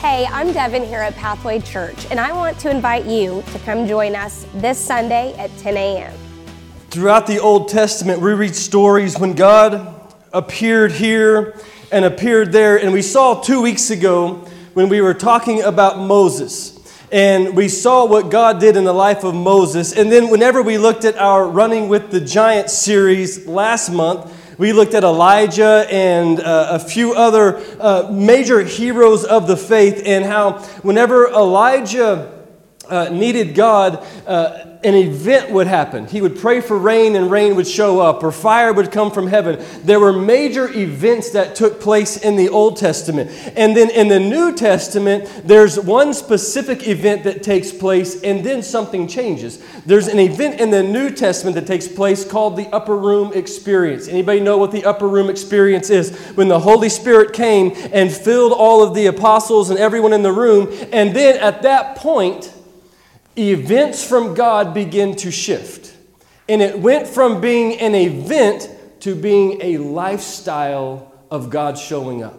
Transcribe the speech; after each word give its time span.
Hey, 0.00 0.24
I'm 0.32 0.54
Devin 0.54 0.84
here 0.84 1.00
at 1.00 1.14
Pathway 1.14 1.60
Church, 1.60 2.06
and 2.10 2.18
I 2.18 2.32
want 2.32 2.58
to 2.60 2.70
invite 2.70 3.04
you 3.04 3.44
to 3.52 3.58
come 3.58 3.86
join 3.86 4.16
us 4.16 4.46
this 4.54 4.78
Sunday 4.78 5.34
at 5.36 5.54
10 5.58 5.76
a.m. 5.76 6.14
Throughout 6.88 7.26
the 7.26 7.38
Old 7.38 7.68
Testament, 7.68 8.18
we 8.18 8.32
read 8.32 8.56
stories 8.56 9.18
when 9.18 9.34
God 9.34 10.14
appeared 10.32 10.92
here 10.92 11.54
and 11.92 12.06
appeared 12.06 12.50
there. 12.50 12.78
And 12.78 12.94
we 12.94 13.02
saw 13.02 13.42
two 13.42 13.60
weeks 13.60 13.90
ago 13.90 14.48
when 14.72 14.88
we 14.88 15.02
were 15.02 15.12
talking 15.12 15.60
about 15.60 15.98
Moses. 15.98 16.78
And 17.12 17.54
we 17.54 17.68
saw 17.68 18.06
what 18.06 18.30
God 18.30 18.58
did 18.58 18.78
in 18.78 18.84
the 18.84 18.94
life 18.94 19.22
of 19.22 19.34
Moses. 19.34 19.92
And 19.92 20.10
then, 20.10 20.30
whenever 20.30 20.62
we 20.62 20.78
looked 20.78 21.04
at 21.04 21.18
our 21.18 21.46
Running 21.46 21.90
with 21.90 22.10
the 22.10 22.22
Giant 22.22 22.70
series 22.70 23.46
last 23.46 23.90
month, 23.90 24.34
we 24.60 24.74
looked 24.74 24.92
at 24.92 25.04
Elijah 25.04 25.86
and 25.90 26.38
uh, 26.38 26.68
a 26.72 26.78
few 26.78 27.14
other 27.14 27.62
uh, 27.80 28.10
major 28.12 28.62
heroes 28.62 29.24
of 29.24 29.46
the 29.46 29.56
faith, 29.56 30.02
and 30.04 30.22
how 30.22 30.58
whenever 30.82 31.28
Elijah 31.28 32.30
uh, 32.86 33.08
needed 33.08 33.54
God, 33.54 34.06
uh, 34.26 34.69
an 34.82 34.94
event 34.94 35.50
would 35.50 35.66
happen. 35.66 36.06
He 36.06 36.22
would 36.22 36.38
pray 36.38 36.62
for 36.62 36.78
rain 36.78 37.14
and 37.14 37.30
rain 37.30 37.54
would 37.56 37.66
show 37.66 38.00
up, 38.00 38.22
or 38.22 38.32
fire 38.32 38.72
would 38.72 38.90
come 38.90 39.10
from 39.10 39.26
heaven. 39.26 39.62
There 39.84 40.00
were 40.00 40.12
major 40.12 40.68
events 40.72 41.30
that 41.32 41.54
took 41.54 41.80
place 41.80 42.16
in 42.16 42.36
the 42.36 42.48
Old 42.48 42.78
Testament. 42.78 43.30
And 43.56 43.76
then 43.76 43.90
in 43.90 44.08
the 44.08 44.18
New 44.18 44.54
Testament, 44.54 45.30
there's 45.44 45.78
one 45.78 46.14
specific 46.14 46.88
event 46.88 47.24
that 47.24 47.42
takes 47.42 47.72
place, 47.72 48.22
and 48.22 48.42
then 48.42 48.62
something 48.62 49.06
changes. 49.06 49.62
There's 49.84 50.08
an 50.08 50.18
event 50.18 50.60
in 50.60 50.70
the 50.70 50.82
New 50.82 51.10
Testament 51.10 51.56
that 51.56 51.66
takes 51.66 51.86
place 51.86 52.24
called 52.24 52.56
the 52.56 52.68
upper 52.68 52.96
room 52.96 53.32
experience. 53.34 54.08
Anybody 54.08 54.40
know 54.40 54.56
what 54.56 54.72
the 54.72 54.86
upper 54.86 55.08
room 55.08 55.28
experience 55.28 55.90
is? 55.90 56.16
When 56.36 56.48
the 56.48 56.60
Holy 56.60 56.88
Spirit 56.88 57.34
came 57.34 57.72
and 57.92 58.10
filled 58.10 58.52
all 58.52 58.82
of 58.82 58.94
the 58.94 59.06
apostles 59.06 59.68
and 59.68 59.78
everyone 59.78 60.14
in 60.14 60.22
the 60.22 60.32
room, 60.32 60.68
and 60.90 61.14
then 61.14 61.38
at 61.38 61.60
that 61.62 61.96
point, 61.96 62.54
events 63.36 64.04
from 64.06 64.34
God 64.34 64.74
begin 64.74 65.16
to 65.16 65.30
shift. 65.30 65.96
And 66.48 66.60
it 66.60 66.78
went 66.78 67.06
from 67.06 67.40
being 67.40 67.78
an 67.78 67.94
event 67.94 68.68
to 69.00 69.14
being 69.14 69.60
a 69.62 69.78
lifestyle 69.78 71.12
of 71.30 71.50
God 71.50 71.78
showing 71.78 72.22
up. 72.22 72.38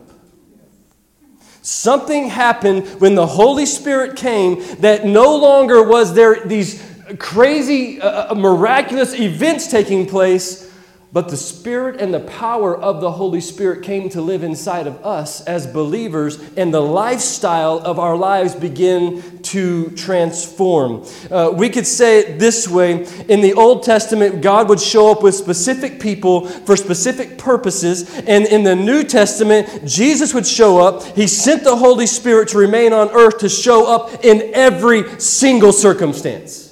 Something 1.61 2.27
happened 2.27 2.87
when 2.99 3.15
the 3.15 3.27
Holy 3.27 3.65
Spirit 3.65 4.17
came 4.17 4.63
that 4.77 5.05
no 5.05 5.37
longer 5.37 5.83
was 5.83 6.13
there 6.13 6.43
these 6.45 6.83
crazy, 7.19 8.01
uh, 8.01 8.31
uh 8.31 8.35
miraculous 8.35 9.13
events 9.13 9.67
taking 9.67 10.07
place, 10.07 10.70
but 11.13 11.27
the 11.27 11.35
Spirit 11.35 11.99
and 11.99 12.13
the 12.13 12.21
power 12.21 12.75
of 12.75 13.01
the 13.01 13.11
Holy 13.11 13.41
Spirit 13.41 13.83
came 13.83 14.07
to 14.09 14.21
live 14.21 14.43
inside 14.43 14.87
of 14.87 15.05
us 15.05 15.41
as 15.41 15.67
believers, 15.67 16.39
and 16.55 16.73
the 16.73 16.81
lifestyle 16.81 17.79
of 17.79 17.99
our 17.99 18.15
lives 18.15 18.55
begin 18.55 19.41
to 19.41 19.89
transform. 19.91 21.05
Uh, 21.29 21.51
we 21.53 21.69
could 21.69 21.85
say 21.85 22.19
it 22.19 22.39
this 22.39 22.65
way 22.65 23.05
In 23.27 23.41
the 23.41 23.53
Old 23.53 23.83
Testament, 23.83 24.41
God 24.41 24.69
would 24.69 24.79
show 24.79 25.11
up 25.11 25.21
with 25.21 25.35
specific 25.35 25.99
people 25.99 26.47
for 26.47 26.77
specific 26.77 27.37
purposes, 27.37 28.17
and 28.19 28.45
in 28.45 28.63
the 28.63 28.75
New 28.75 29.03
Testament, 29.03 29.85
Jesus 29.85 30.33
would 30.33 30.47
show 30.47 30.79
up. 30.79 31.03
He 31.03 31.27
sent 31.27 31.65
the 31.65 31.75
Holy 31.75 32.07
Spirit 32.07 32.47
to 32.49 32.57
remain 32.57 32.93
on 32.93 33.09
earth 33.09 33.39
to 33.39 33.49
show 33.49 33.85
up 33.85 34.23
in 34.23 34.53
every 34.53 35.19
single 35.19 35.73
circumstance. 35.73 36.69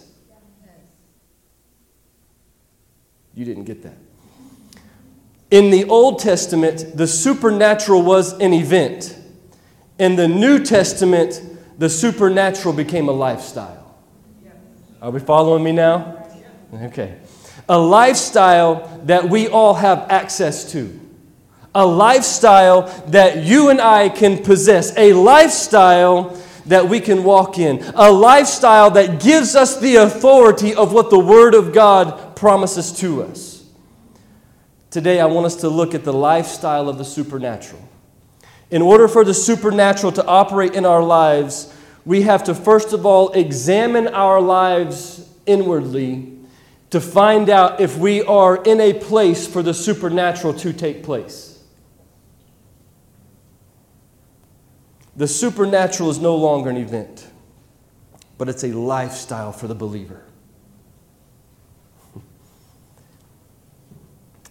You 3.33 3.43
didn't 3.43 3.65
get 3.65 3.83
that. 3.83 4.08
In 5.51 5.71
the 5.71 5.85
Old 5.85 6.19
Testament, 6.19 6.95
the 6.95 7.07
supernatural 7.07 8.03
was 8.03 8.33
an 8.33 8.53
event. 8.53 9.17
In 9.97 10.15
the 10.15 10.27
New 10.27 10.63
Testament, 10.63 11.41
the 11.79 11.89
supernatural 11.89 12.73
became 12.73 13.09
a 13.09 13.11
lifestyle. 13.11 13.97
Are 15.01 15.11
we 15.11 15.19
following 15.19 15.63
me 15.63 15.71
now? 15.71 16.23
Okay. 16.73 17.17
A 17.67 17.79
lifestyle 17.79 19.01
that 19.05 19.29
we 19.29 19.47
all 19.47 19.73
have 19.73 20.05
access 20.09 20.71
to. 20.73 20.99
A 21.73 21.85
lifestyle 21.85 22.83
that 23.07 23.43
you 23.43 23.69
and 23.69 23.79
I 23.79 24.09
can 24.09 24.43
possess. 24.43 24.95
A 24.97 25.13
lifestyle 25.13 26.37
that 26.65 26.87
we 26.87 26.99
can 26.99 27.23
walk 27.23 27.57
in. 27.57 27.83
A 27.95 28.11
lifestyle 28.11 28.91
that 28.91 29.21
gives 29.21 29.55
us 29.55 29.79
the 29.79 29.95
authority 29.97 30.75
of 30.75 30.93
what 30.93 31.09
the 31.09 31.19
Word 31.19 31.55
of 31.55 31.73
God 31.73 32.35
promises 32.35 32.91
to 32.99 33.23
us. 33.23 33.48
Today, 34.91 35.19
I 35.19 35.25
want 35.25 35.45
us 35.45 35.55
to 35.57 35.69
look 35.69 35.93
at 35.93 36.03
the 36.03 36.13
lifestyle 36.13 36.89
of 36.89 36.97
the 36.97 37.05
supernatural. 37.05 37.87
In 38.71 38.81
order 38.81 39.07
for 39.07 39.23
the 39.23 39.33
supernatural 39.33 40.11
to 40.13 40.25
operate 40.25 40.73
in 40.73 40.85
our 40.85 41.03
lives, 41.03 41.75
we 42.05 42.23
have 42.23 42.43
to 42.45 42.55
first 42.55 42.93
of 42.93 43.05
all 43.05 43.31
examine 43.33 44.07
our 44.07 44.41
lives 44.41 45.29
inwardly 45.45 46.33
to 46.89 46.99
find 46.99 47.49
out 47.49 47.79
if 47.79 47.97
we 47.97 48.23
are 48.23 48.63
in 48.63 48.81
a 48.81 48.93
place 48.93 49.47
for 49.47 49.61
the 49.61 49.73
supernatural 49.73 50.53
to 50.55 50.73
take 50.73 51.03
place. 51.03 51.63
The 55.15 55.27
supernatural 55.27 56.09
is 56.09 56.19
no 56.19 56.35
longer 56.35 56.69
an 56.69 56.77
event, 56.77 57.27
but 58.37 58.49
it's 58.49 58.63
a 58.63 58.71
lifestyle 58.71 59.51
for 59.51 59.67
the 59.67 59.75
believer. 59.75 60.23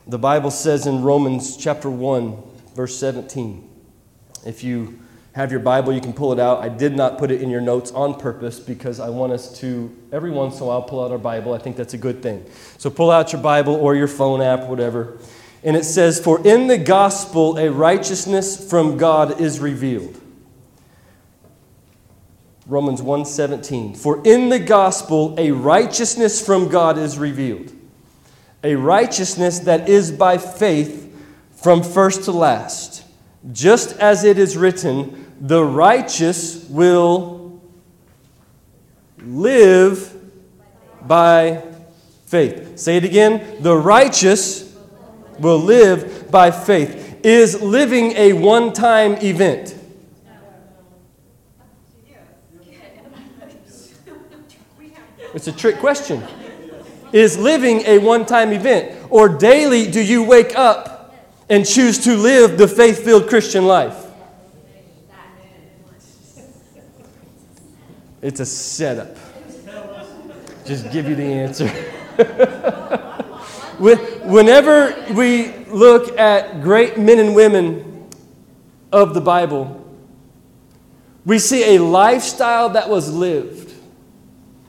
The 0.09 0.19
Bible 0.19 0.51
says 0.51 0.87
in 0.87 1.03
Romans 1.03 1.55
chapter 1.55 1.91
1, 1.91 2.43
verse 2.75 2.97
17. 2.99 3.69
If 4.47 4.65
you 4.65 5.01
have 5.33 5.51
your 5.51 5.61
Bible, 5.61 5.93
you 5.93 6.01
can 6.01 6.15
pull 6.15 6.33
it 6.33 6.41
out. 6.41 6.63
I 6.63 6.71
did 6.71 6.97
not 6.97 7.19
put 7.19 7.31
it 7.31 7.43
in 7.43 7.51
your 7.51 7.61
notes 7.61 7.93
on 7.93 8.19
purpose 8.19 8.59
because 8.59 9.01
I 9.01 9.11
want 9.11 9.35
us 9.35 9.61
to, 9.61 9.95
every 10.11 10.31
once 10.31 10.57
in 10.57 10.63
a 10.63 10.67
while, 10.67 10.81
pull 10.81 11.05
out 11.05 11.11
our 11.11 11.19
Bible. 11.19 11.53
I 11.53 11.59
think 11.59 11.77
that's 11.77 11.93
a 11.93 11.99
good 11.99 12.23
thing. 12.23 12.47
So 12.79 12.89
pull 12.89 13.11
out 13.11 13.35
your 13.35 13.43
Bible 13.43 13.75
or 13.75 13.95
your 13.95 14.09
phone 14.09 14.41
app, 14.41 14.67
whatever. 14.67 15.19
And 15.63 15.77
it 15.77 15.85
says, 15.85 16.19
For 16.19 16.45
in 16.47 16.69
the 16.69 16.79
gospel 16.79 17.59
a 17.59 17.71
righteousness 17.71 18.71
from 18.71 18.97
God 18.97 19.43
is 19.43 19.61
revealed. 19.61 20.19
Romans 22.67 23.03
1:17 23.03 23.97
For 23.97 24.23
in 24.27 24.49
the 24.49 24.59
gospel 24.59 25.35
a 25.39 25.51
righteousness 25.51 26.45
from 26.45 26.69
God 26.69 26.97
is 26.97 27.19
revealed 27.19 27.73
a 28.63 28.75
righteousness 28.75 29.61
that 29.61 29.89
is 29.89 30.11
by 30.11 30.39
faith 30.39 31.05
from 31.57 31.83
first 31.83 32.25
to 32.25 32.33
last. 32.33 33.05
Just 33.53 33.97
as 33.99 34.25
it 34.25 34.39
is 34.39 34.57
written, 34.57 35.33
the 35.41 35.63
righteous 35.63 36.65
will 36.69 37.61
live 39.19 40.15
by 41.03 41.63
faith. 42.27 42.79
Say 42.79 42.97
it 42.97 43.05
again. 43.05 43.63
The 43.63 43.77
righteous 43.77 44.77
will 45.39 45.59
live 45.59 46.31
by 46.31 46.51
faith. 46.51 47.21
Is 47.25 47.61
living 47.63 48.13
a 48.13 48.33
one 48.33 48.73
time 48.73 49.15
event? 49.17 49.77
It's 55.35 55.47
a 55.47 55.53
trick 55.53 55.77
question 55.79 56.23
is 57.13 57.39
living 57.39 57.81
a 57.83 57.99
one 57.99 58.27
time 58.27 58.53
event? 58.53 58.95
Or 59.11 59.29
daily 59.29 59.91
do 59.91 60.03
you 60.03 60.23
wake 60.23 60.57
up 60.57 61.15
and 61.49 61.67
choose 61.67 61.99
to 62.05 62.17
live 62.17 62.59
the 62.59 62.69
faith 62.69 63.05
filled 63.05 63.29
Christian 63.29 63.67
life? 63.67 64.07
It's 68.21 68.41
a 68.41 68.47
setup. 68.47 69.17
Just 70.65 70.91
give 70.91 71.09
you 71.09 71.15
the 71.15 71.23
answer. 71.23 71.69
Whenever 73.79 74.95
we 75.15 75.55
look 75.67 76.19
at 76.19 76.63
great 76.63 76.99
men 76.99 77.21
and 77.21 77.35
women 77.35 78.09
of 78.93 79.15
the 79.15 79.21
Bible, 79.21 79.75
we 81.25 81.39
see 81.39 81.77
a 81.77 81.83
lifestyle 81.83 82.71
that 82.71 82.89
was 82.89 83.13
lived 83.13 83.68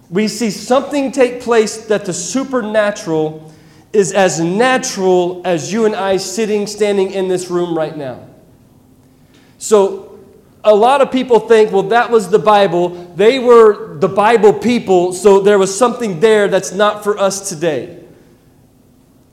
we 0.09 0.27
see 0.27 0.50
something 0.51 1.11
take 1.11 1.41
place 1.41 1.85
that 1.85 2.06
the 2.06 2.13
supernatural 2.13 3.53
is 3.94 4.11
as 4.11 4.39
natural 4.39 5.41
as 5.45 5.71
you 5.71 5.85
and 5.85 5.95
I 5.95 6.17
sitting, 6.17 6.67
standing 6.67 7.11
in 7.11 7.27
this 7.27 7.50
room 7.50 7.77
right 7.77 7.95
now. 7.95 8.27
So, 9.57 10.19
a 10.63 10.75
lot 10.75 11.01
of 11.01 11.11
people 11.11 11.39
think, 11.39 11.71
well, 11.71 11.83
that 11.83 12.11
was 12.11 12.29
the 12.29 12.39
Bible. 12.39 12.89
They 13.15 13.39
were 13.39 13.97
the 13.97 14.09
Bible 14.09 14.53
people, 14.53 15.13
so 15.13 15.39
there 15.39 15.57
was 15.57 15.75
something 15.75 16.19
there 16.19 16.47
that's 16.47 16.73
not 16.73 17.03
for 17.03 17.17
us 17.17 17.47
today. 17.50 18.03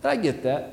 I 0.05 0.17
get 0.17 0.44
that. 0.44 0.72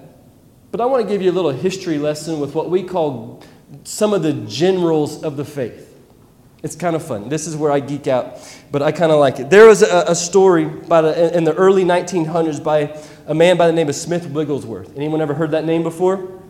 But 0.72 0.80
I 0.82 0.86
want 0.86 1.04
to 1.04 1.12
give 1.12 1.22
you 1.22 1.32
a 1.32 1.34
little 1.34 1.52
history 1.52 1.98
lesson 1.98 2.40
with 2.40 2.54
what 2.54 2.70
we 2.70 2.84
call 2.84 3.44
some 3.84 4.14
of 4.14 4.22
the 4.22 4.34
generals 4.34 5.24
of 5.24 5.38
the 5.38 5.46
faith. 5.46 5.93
It's 6.64 6.78
kind 6.78 6.96
of 6.96 7.06
fun. 7.06 7.28
This 7.28 7.46
is 7.46 7.58
where 7.58 7.74
I 7.74 7.82
geek 7.82 8.08
out, 8.08 8.40
but 8.72 8.82
I 8.82 8.94
kind 8.94 9.12
of 9.12 9.20
like 9.20 9.38
it. 9.38 9.50
There 9.50 9.68
was 9.68 9.82
a, 9.82 10.06
a 10.08 10.16
story 10.16 10.64
by 10.64 11.02
the, 11.02 11.36
in 11.36 11.44
the 11.44 11.54
early 11.54 11.84
1900s 11.84 12.64
by 12.64 12.98
a 13.28 13.36
man 13.36 13.58
by 13.58 13.68
the 13.68 13.74
name 13.74 13.90
of 13.90 13.96
Smith 13.96 14.28
Wigglesworth. 14.28 14.96
Anyone 14.96 15.20
ever 15.22 15.34
heard 15.34 15.52
that 15.52 15.66
name 15.66 15.84
before? 15.84 16.42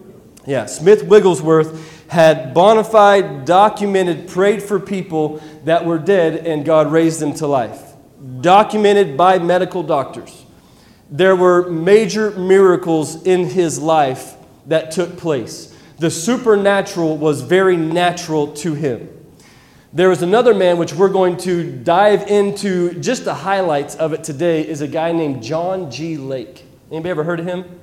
Yeah, 0.45 0.67
Smith 0.67 1.03
Wigglesworth. 1.03 2.07
had 2.09 2.53
bona 2.53 2.83
fide, 2.83 3.45
documented, 3.45 4.27
prayed 4.27 4.61
for 4.61 4.79
people 4.79 5.41
that 5.63 5.83
were 5.83 5.97
dead, 5.97 6.45
and 6.45 6.63
God 6.63 6.91
raised 6.91 7.19
them 7.19 7.33
to 7.35 7.47
life. 7.47 7.93
Documented 8.41 9.17
by 9.17 9.39
medical 9.39 9.81
doctors. 9.81 10.45
There 11.09 11.35
were 11.35 11.69
major 11.71 12.31
miracles 12.31 13.23
in 13.23 13.47
his 13.47 13.79
life 13.79 14.35
that 14.67 14.91
took 14.91 15.17
place. 15.17 15.75
The 15.97 16.11
supernatural 16.11 17.17
was 17.17 17.41
very 17.41 17.77
natural 17.77 18.53
to 18.57 18.75
him. 18.75 19.09
There 19.95 20.09
was 20.09 20.23
another 20.23 20.55
man, 20.55 20.79
which 20.79 20.91
we're 20.95 21.07
going 21.07 21.37
to 21.37 21.71
dive 21.71 22.27
into. 22.27 22.99
Just 22.99 23.25
the 23.25 23.33
highlights 23.35 23.93
of 23.93 24.11
it 24.11 24.23
today 24.23 24.67
is 24.67 24.81
a 24.81 24.87
guy 24.87 25.11
named 25.11 25.43
John 25.43 25.91
G. 25.91 26.17
Lake. 26.17 26.65
Anybody 26.89 27.11
ever 27.11 27.23
heard 27.23 27.39
of 27.39 27.45
him? 27.45 27.79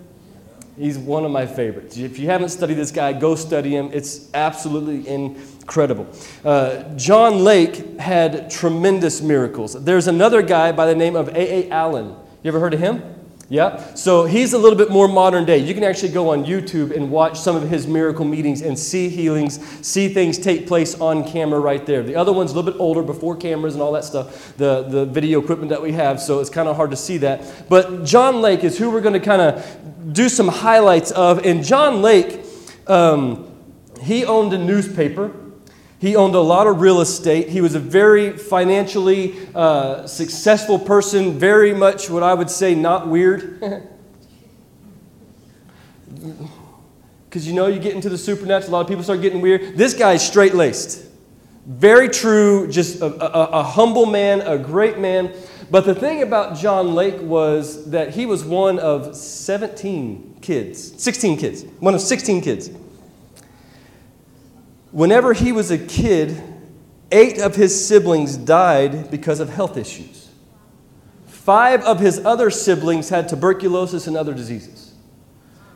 He's 0.77 0.99
one 0.99 1.25
of 1.25 1.31
my 1.31 1.47
favorites. 1.47 1.97
If 1.97 2.19
you 2.19 2.27
haven't 2.27 2.49
studied 2.49 2.75
this 2.75 2.91
guy, 2.91 3.13
go 3.13 3.37
study 3.37 3.77
him. 3.77 3.91
It's 3.93 4.29
absolutely 4.35 5.07
incredible. 5.07 6.09
Uh, 6.45 6.83
John 6.97 7.45
Lake 7.45 8.01
had 8.01 8.51
tremendous 8.51 9.23
miracles. 9.23 9.75
There's 9.75 10.09
another 10.09 10.43
guy 10.43 10.73
by 10.73 10.87
the 10.87 10.97
name 10.97 11.15
of 11.15 11.29
A. 11.29 11.69
A. 11.69 11.71
Allen. 11.71 12.17
You 12.43 12.49
ever 12.49 12.59
heard 12.59 12.75
of 12.75 12.81
him? 12.81 13.20
Yeah? 13.51 13.95
So 13.95 14.27
he's 14.27 14.53
a 14.53 14.59
little 14.59 14.79
bit 14.79 14.91
more 14.91 15.09
modern 15.09 15.45
day. 15.45 15.59
You 15.59 15.75
can 15.75 15.83
actually 15.83 16.13
go 16.13 16.31
on 16.31 16.45
YouTube 16.45 16.95
and 16.95 17.11
watch 17.11 17.37
some 17.37 17.57
of 17.57 17.69
his 17.69 17.85
miracle 17.85 18.25
meetings 18.25 18.63
and 18.63 18.79
see 18.79 19.09
healings, 19.09 19.59
see 19.85 20.09
things 20.09 20.39
take 20.39 20.69
place 20.69 20.99
on 21.01 21.29
camera 21.29 21.59
right 21.59 21.85
there. 21.85 22.05
The 22.05 22.15
other 22.15 22.33
one's 22.33 22.53
a 22.53 22.55
little 22.55 22.71
bit 22.71 22.81
older, 22.81 23.03
before 23.03 23.37
cameras 23.37 23.75
and 23.75 23.83
all 23.83 23.91
that 23.93 24.05
stuff, 24.05 24.57
the, 24.57 24.83
the 24.85 25.05
video 25.05 25.43
equipment 25.43 25.71
that 25.71 25.83
we 25.83 25.91
have, 25.93 26.21
so 26.21 26.39
it's 26.39 26.49
kind 26.49 26.69
of 26.69 26.77
hard 26.77 26.93
to 26.93 26.97
see 26.97 27.19
that. 27.19 27.69
But 27.69 28.05
John 28.05 28.41
Lake 28.41 28.63
is 28.63 28.79
who 28.79 28.89
we're 28.89 29.01
going 29.01 29.21
to 29.21 29.27
kind 29.27 29.43
of 29.43 30.13
do 30.13 30.29
some 30.29 30.47
highlights 30.47 31.11
of. 31.11 31.45
And 31.45 31.65
John 31.65 32.03
Lake, 32.03 32.45
um, 32.87 33.53
he 34.01 34.25
owned 34.25 34.53
a 34.53 34.59
newspaper. 34.59 35.33
He 36.01 36.17
owned 36.17 36.35
a 36.35 36.41
lot 36.41 36.67
of 36.67 36.81
real 36.81 37.01
estate. 37.03 37.51
He 37.51 37.61
was 37.61 37.75
a 37.75 37.79
very 37.79 38.37
financially 38.37 39.49
uh, 39.55 40.07
successful 40.07 40.79
person, 40.79 41.39
very 41.39 41.75
much 41.75 42.09
what 42.09 42.23
I 42.23 42.33
would 42.33 42.51
say 42.51 42.75
not 42.75 43.07
weird. 43.09 43.89
Because 47.31 47.47
you 47.47 47.55
know, 47.55 47.69
you 47.69 47.79
get 47.79 47.95
into 47.95 48.09
the 48.09 48.19
supernatural, 48.19 48.73
a 48.73 48.73
lot 48.73 48.81
of 48.81 48.89
people 48.89 49.05
start 49.05 49.21
getting 49.21 49.41
weird. 49.41 49.77
This 49.79 49.95
guy's 49.95 50.27
straight 50.27 50.53
laced. 50.53 51.07
Very 51.65 52.09
true, 52.09 52.67
just 52.67 53.01
a, 53.01 53.07
a, 53.07 53.61
a 53.61 53.63
humble 53.63 54.05
man, 54.05 54.41
a 54.41 54.59
great 54.59 54.99
man. 54.99 55.33
But 55.71 55.85
the 55.85 55.95
thing 55.95 56.25
about 56.25 56.57
John 56.57 56.97
Lake 56.97 57.21
was 57.21 57.89
that 57.91 58.11
he 58.11 58.27
was 58.27 58.43
one 58.43 58.81
of 58.81 59.15
17 59.15 60.39
kids, 60.41 61.01
16 61.01 61.39
kids, 61.39 61.63
one 61.79 61.95
of 61.95 62.01
16 62.01 62.41
kids. 62.41 62.71
Whenever 64.93 65.33
he 65.33 65.53
was 65.53 65.71
a 65.71 65.79
kid, 65.79 66.43
eight 67.13 67.39
of 67.39 67.57
his 67.57 67.87
siblings 67.87 68.37
died 68.37 69.11
because 69.11 69.41
of 69.41 69.49
health 69.51 69.77
issues. 69.77 70.31
Five 71.27 71.83
of 71.85 72.01
his 72.01 72.25
other 72.25 72.51
siblings 72.51 73.09
had 73.09 73.29
tuberculosis 73.29 74.07
and 74.07 74.17
other 74.17 74.35
diseases. 74.35 74.95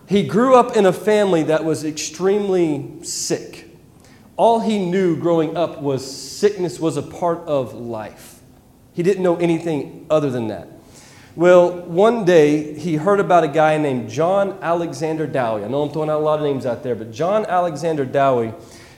He 0.07 0.23
grew 0.27 0.55
up 0.55 0.77
in 0.77 0.85
a 0.85 0.93
family 0.93 1.45
that 1.45 1.65
was 1.65 1.85
extremely 1.85 3.03
sick. 3.03 3.71
All 4.37 4.61
he 4.61 4.79
knew 4.79 5.17
growing 5.17 5.57
up 5.57 5.81
was 5.81 6.05
sickness 6.05 6.79
was 6.79 6.97
a 6.97 7.03
part 7.03 7.39
of 7.47 7.73
life. 7.75 8.41
He 8.93 9.03
didn't 9.03 9.23
know 9.23 9.37
anything 9.37 10.07
other 10.11 10.31
than 10.31 10.49
that. 10.49 10.69
Well, 11.37 11.81
one 11.83 12.25
day 12.25 12.79
he 12.79 12.97
heard 12.97 13.19
about 13.19 13.43
a 13.43 13.49
guy 13.49 13.77
named 13.79 14.09
John 14.09 14.59
Alexander 14.61 15.27
Dowie. 15.27 15.65
I 15.65 15.69
know 15.69 15.83
I'm 15.83 15.91
throwing 15.91 16.11
out 16.11 16.21
a 16.21 16.25
lot 16.25 16.39
of 16.39 16.45
names 16.45 16.67
out 16.67 16.83
there, 16.83 16.95
but 16.95 17.11
John 17.11 17.45
Alexander 17.47 18.05
Dowie 18.05 18.53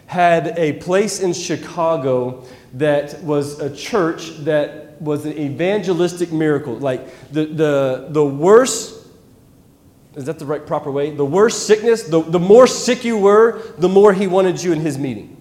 had 0.06 0.58
a 0.58 0.74
place 0.74 1.20
in 1.20 1.32
Chicago 1.32 2.44
that 2.74 3.22
was 3.22 3.60
a 3.60 3.74
church 3.74 4.36
that 4.38 5.00
was 5.00 5.26
an 5.26 5.36
evangelistic 5.36 6.32
miracle. 6.32 6.74
Like 6.74 7.30
the, 7.30 7.46
the, 7.46 8.06
the 8.10 8.24
worse, 8.24 9.06
is 10.14 10.24
that 10.24 10.38
the 10.38 10.46
right 10.46 10.64
proper 10.64 10.90
way? 10.90 11.14
The 11.14 11.24
worse 11.24 11.56
sickness, 11.56 12.04
the, 12.04 12.22
the 12.22 12.38
more 12.38 12.66
sick 12.66 13.04
you 13.04 13.18
were, 13.18 13.62
the 13.78 13.88
more 13.88 14.12
he 14.12 14.26
wanted 14.26 14.62
you 14.62 14.72
in 14.72 14.80
his 14.80 14.98
meeting. 14.98 15.35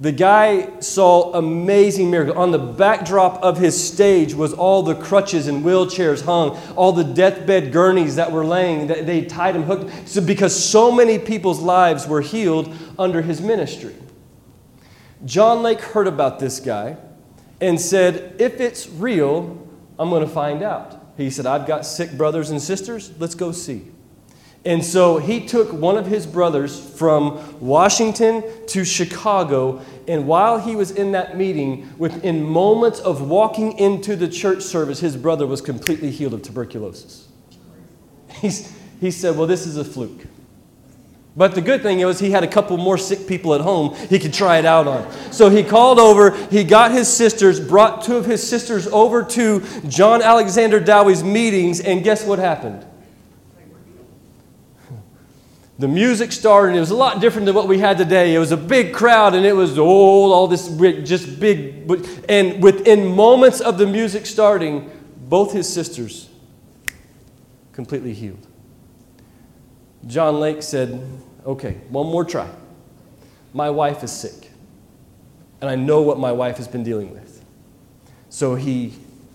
The 0.00 0.12
guy 0.12 0.80
saw 0.80 1.34
amazing 1.34 2.10
miracles. 2.10 2.38
On 2.38 2.52
the 2.52 2.58
backdrop 2.58 3.42
of 3.42 3.58
his 3.58 3.92
stage 3.92 4.32
was 4.32 4.54
all 4.54 4.82
the 4.82 4.94
crutches 4.94 5.46
and 5.46 5.62
wheelchairs 5.62 6.24
hung, 6.24 6.56
all 6.74 6.92
the 6.92 7.04
deathbed 7.04 7.70
gurneys 7.70 8.16
that 8.16 8.32
were 8.32 8.44
laying, 8.44 8.86
that 8.86 9.04
they 9.04 9.26
tied 9.26 9.54
him 9.54 9.64
hooked, 9.64 10.08
so 10.08 10.22
because 10.22 10.56
so 10.58 10.90
many 10.90 11.18
people's 11.18 11.60
lives 11.60 12.08
were 12.08 12.22
healed 12.22 12.74
under 12.98 13.20
his 13.20 13.42
ministry. 13.42 13.94
John 15.26 15.62
Lake 15.62 15.82
heard 15.82 16.06
about 16.06 16.38
this 16.38 16.60
guy 16.60 16.96
and 17.60 17.78
said, 17.78 18.36
If 18.38 18.58
it's 18.58 18.88
real, 18.88 19.68
I'm 19.98 20.08
going 20.08 20.26
to 20.26 20.32
find 20.32 20.62
out. 20.62 20.98
He 21.18 21.28
said, 21.28 21.44
I've 21.44 21.66
got 21.66 21.84
sick 21.84 22.12
brothers 22.12 22.48
and 22.48 22.62
sisters. 22.62 23.12
Let's 23.18 23.34
go 23.34 23.52
see. 23.52 23.82
And 24.64 24.84
so 24.84 25.16
he 25.16 25.46
took 25.46 25.72
one 25.72 25.96
of 25.96 26.06
his 26.06 26.26
brothers 26.26 26.78
from 26.78 27.60
Washington 27.60 28.44
to 28.66 28.84
Chicago. 28.84 29.80
And 30.06 30.26
while 30.26 30.58
he 30.58 30.76
was 30.76 30.90
in 30.90 31.12
that 31.12 31.36
meeting, 31.36 31.88
within 31.96 32.44
moments 32.44 33.00
of 33.00 33.22
walking 33.22 33.78
into 33.78 34.16
the 34.16 34.28
church 34.28 34.62
service, 34.62 35.00
his 35.00 35.16
brother 35.16 35.46
was 35.46 35.62
completely 35.62 36.10
healed 36.10 36.34
of 36.34 36.42
tuberculosis. 36.42 37.28
He's, 38.34 38.70
he 39.00 39.10
said, 39.10 39.36
Well, 39.36 39.46
this 39.46 39.66
is 39.66 39.78
a 39.78 39.84
fluke. 39.84 40.26
But 41.36 41.54
the 41.54 41.62
good 41.62 41.82
thing 41.82 42.04
was 42.04 42.18
he 42.18 42.32
had 42.32 42.42
a 42.42 42.48
couple 42.48 42.76
more 42.76 42.98
sick 42.98 43.26
people 43.26 43.54
at 43.54 43.60
home 43.60 43.94
he 44.08 44.18
could 44.18 44.34
try 44.34 44.58
it 44.58 44.66
out 44.66 44.88
on. 44.88 45.10
So 45.32 45.48
he 45.48 45.62
called 45.62 45.98
over, 45.98 46.36
he 46.48 46.64
got 46.64 46.90
his 46.90 47.08
sisters, 47.08 47.60
brought 47.60 48.02
two 48.02 48.16
of 48.16 48.26
his 48.26 48.46
sisters 48.46 48.86
over 48.88 49.22
to 49.22 49.62
John 49.88 50.22
Alexander 50.22 50.80
Dowie's 50.80 51.22
meetings, 51.22 51.80
and 51.80 52.02
guess 52.02 52.26
what 52.26 52.38
happened? 52.40 52.84
The 55.80 55.88
music 55.88 56.30
started. 56.30 56.76
It 56.76 56.80
was 56.80 56.90
a 56.90 56.96
lot 56.96 57.22
different 57.22 57.46
than 57.46 57.54
what 57.54 57.66
we 57.66 57.78
had 57.78 57.96
today. 57.96 58.34
It 58.34 58.38
was 58.38 58.52
a 58.52 58.56
big 58.56 58.92
crowd, 58.92 59.34
and 59.34 59.46
it 59.46 59.54
was 59.54 59.78
oh, 59.78 59.82
all 59.82 60.46
this 60.46 60.68
just 61.08 61.40
big. 61.40 61.90
And 62.28 62.62
within 62.62 63.16
moments 63.16 63.62
of 63.62 63.78
the 63.78 63.86
music 63.86 64.26
starting, 64.26 64.90
both 65.16 65.52
his 65.52 65.72
sisters 65.72 66.28
completely 67.72 68.12
healed. 68.12 68.46
John 70.06 70.38
Lake 70.38 70.62
said, 70.62 71.02
"Okay, 71.46 71.78
one 71.88 72.08
more 72.08 72.26
try. 72.26 72.48
My 73.54 73.70
wife 73.70 74.04
is 74.04 74.12
sick, 74.12 74.50
and 75.62 75.70
I 75.70 75.76
know 75.76 76.02
what 76.02 76.18
my 76.18 76.30
wife 76.30 76.58
has 76.58 76.68
been 76.68 76.82
dealing 76.82 77.10
with." 77.10 77.42
So 78.28 78.54
he 78.54 78.92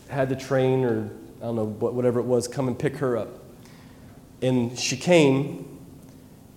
had 0.10 0.30
the 0.30 0.36
train, 0.36 0.84
or 0.84 1.10
I 1.42 1.46
don't 1.46 1.56
know 1.56 1.66
whatever 1.66 2.20
it 2.20 2.25
was, 2.25 2.48
come 2.48 2.68
and 2.68 2.78
pick 2.78 2.98
her 2.98 3.18
up, 3.18 3.30
and 4.44 4.78
she 4.78 4.96
came 4.96 5.75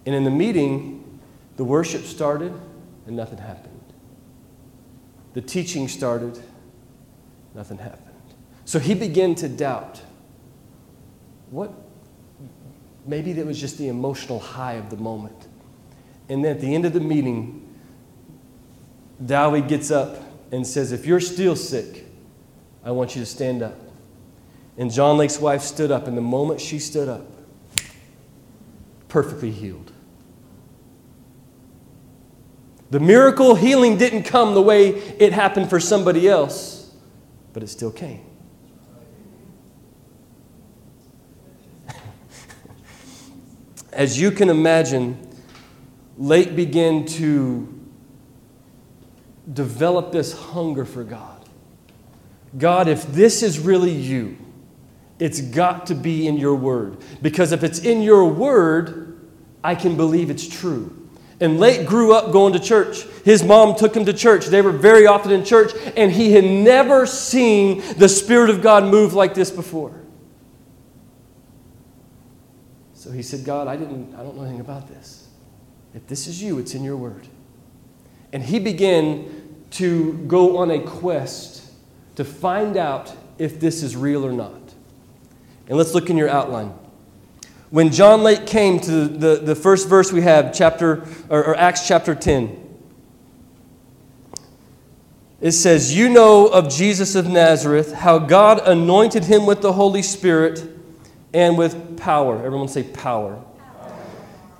and 0.08 0.14
in 0.14 0.24
the 0.24 0.30
meeting, 0.30 1.20
the 1.58 1.64
worship 1.64 2.02
started 2.02 2.50
and 3.06 3.14
nothing 3.14 3.36
happened. 3.36 3.92
The 5.34 5.42
teaching 5.42 5.86
started, 5.86 6.42
nothing 7.54 7.76
happened. 7.76 8.16
So 8.64 8.78
he 8.78 8.94
began 8.94 9.34
to 9.34 9.50
doubt 9.50 10.00
what 11.50 11.74
maybe 13.04 13.34
that 13.34 13.44
was 13.44 13.60
just 13.60 13.76
the 13.76 13.88
emotional 13.88 14.38
high 14.38 14.72
of 14.72 14.88
the 14.88 14.96
moment. 14.96 15.46
And 16.30 16.42
then 16.42 16.52
at 16.52 16.62
the 16.62 16.74
end 16.74 16.86
of 16.86 16.94
the 16.94 17.00
meeting, 17.00 17.68
Dowie 19.26 19.60
gets 19.60 19.90
up 19.90 20.22
and 20.50 20.66
says, 20.66 20.90
If 20.90 21.04
you're 21.04 21.20
still 21.20 21.54
sick, 21.54 22.06
I 22.82 22.92
want 22.92 23.14
you 23.14 23.20
to 23.20 23.26
stand 23.26 23.62
up. 23.62 23.76
And 24.78 24.90
John 24.90 25.18
Lake's 25.18 25.38
wife 25.38 25.60
stood 25.60 25.90
up, 25.90 26.06
and 26.06 26.16
the 26.16 26.22
moment 26.22 26.62
she 26.62 26.78
stood 26.78 27.10
up, 27.10 27.26
perfectly 29.10 29.50
healed. 29.50 29.92
The 32.90 33.00
miracle 33.00 33.54
healing 33.54 33.98
didn't 33.98 34.22
come 34.22 34.54
the 34.54 34.62
way 34.62 34.88
it 34.88 35.32
happened 35.32 35.68
for 35.68 35.78
somebody 35.78 36.28
else, 36.28 36.94
but 37.52 37.62
it 37.62 37.68
still 37.68 37.92
came. 37.92 38.24
As 43.92 44.18
you 44.18 44.30
can 44.30 44.48
imagine, 44.48 45.18
Lake 46.16 46.56
began 46.56 47.04
to 47.06 47.74
develop 49.52 50.12
this 50.12 50.32
hunger 50.32 50.86
for 50.86 51.04
God. 51.04 51.46
God, 52.56 52.88
if 52.88 53.06
this 53.12 53.42
is 53.42 53.58
really 53.58 53.92
you, 53.92 54.38
it's 55.18 55.40
got 55.40 55.86
to 55.88 55.94
be 55.94 56.26
in 56.26 56.38
your 56.38 56.54
word. 56.54 56.96
Because 57.20 57.52
if 57.52 57.62
it's 57.62 57.80
in 57.80 58.00
your 58.02 58.24
word, 58.24 59.20
I 59.62 59.74
can 59.74 59.96
believe 59.96 60.30
it's 60.30 60.46
true. 60.46 60.97
And 61.40 61.60
Lake 61.60 61.86
grew 61.86 62.12
up 62.12 62.32
going 62.32 62.52
to 62.54 62.58
church. 62.58 63.04
His 63.24 63.44
mom 63.44 63.76
took 63.76 63.96
him 63.96 64.04
to 64.06 64.12
church. 64.12 64.46
They 64.46 64.60
were 64.60 64.72
very 64.72 65.06
often 65.06 65.30
in 65.30 65.44
church, 65.44 65.72
and 65.96 66.10
he 66.10 66.32
had 66.32 66.44
never 66.44 67.06
seen 67.06 67.82
the 67.96 68.08
Spirit 68.08 68.50
of 68.50 68.60
God 68.60 68.84
move 68.84 69.14
like 69.14 69.34
this 69.34 69.50
before. 69.50 69.94
So 72.94 73.12
he 73.12 73.22
said, 73.22 73.44
God, 73.44 73.68
I, 73.68 73.76
didn't, 73.76 74.14
I 74.16 74.22
don't 74.24 74.36
know 74.36 74.42
anything 74.42 74.60
about 74.60 74.88
this. 74.88 75.28
If 75.94 76.06
this 76.08 76.26
is 76.26 76.42
you, 76.42 76.58
it's 76.58 76.74
in 76.74 76.82
your 76.82 76.96
word. 76.96 77.28
And 78.32 78.42
he 78.42 78.58
began 78.58 79.66
to 79.72 80.14
go 80.26 80.58
on 80.58 80.70
a 80.70 80.80
quest 80.80 81.70
to 82.16 82.24
find 82.24 82.76
out 82.76 83.14
if 83.38 83.60
this 83.60 83.82
is 83.84 83.96
real 83.96 84.26
or 84.26 84.32
not. 84.32 84.60
And 85.68 85.78
let's 85.78 85.94
look 85.94 86.10
in 86.10 86.16
your 86.16 86.28
outline. 86.28 86.74
When 87.70 87.92
John 87.92 88.22
Lake 88.22 88.46
came 88.46 88.80
to 88.80 89.08
the, 89.08 89.36
the 89.36 89.54
first 89.54 89.88
verse 89.88 90.10
we 90.10 90.22
have, 90.22 90.54
chapter 90.54 91.04
or, 91.28 91.44
or 91.44 91.56
Acts 91.56 91.86
chapter 91.86 92.14
10, 92.14 92.66
it 95.40 95.52
says, 95.52 95.94
You 95.94 96.08
know 96.08 96.46
of 96.46 96.70
Jesus 96.70 97.14
of 97.14 97.28
Nazareth, 97.28 97.92
how 97.92 98.18
God 98.18 98.66
anointed 98.66 99.24
him 99.24 99.44
with 99.44 99.60
the 99.60 99.72
Holy 99.72 100.02
Spirit 100.02 100.64
and 101.34 101.58
with 101.58 101.98
power. 101.98 102.36
Everyone 102.44 102.68
say 102.68 102.82
power. 102.82 103.40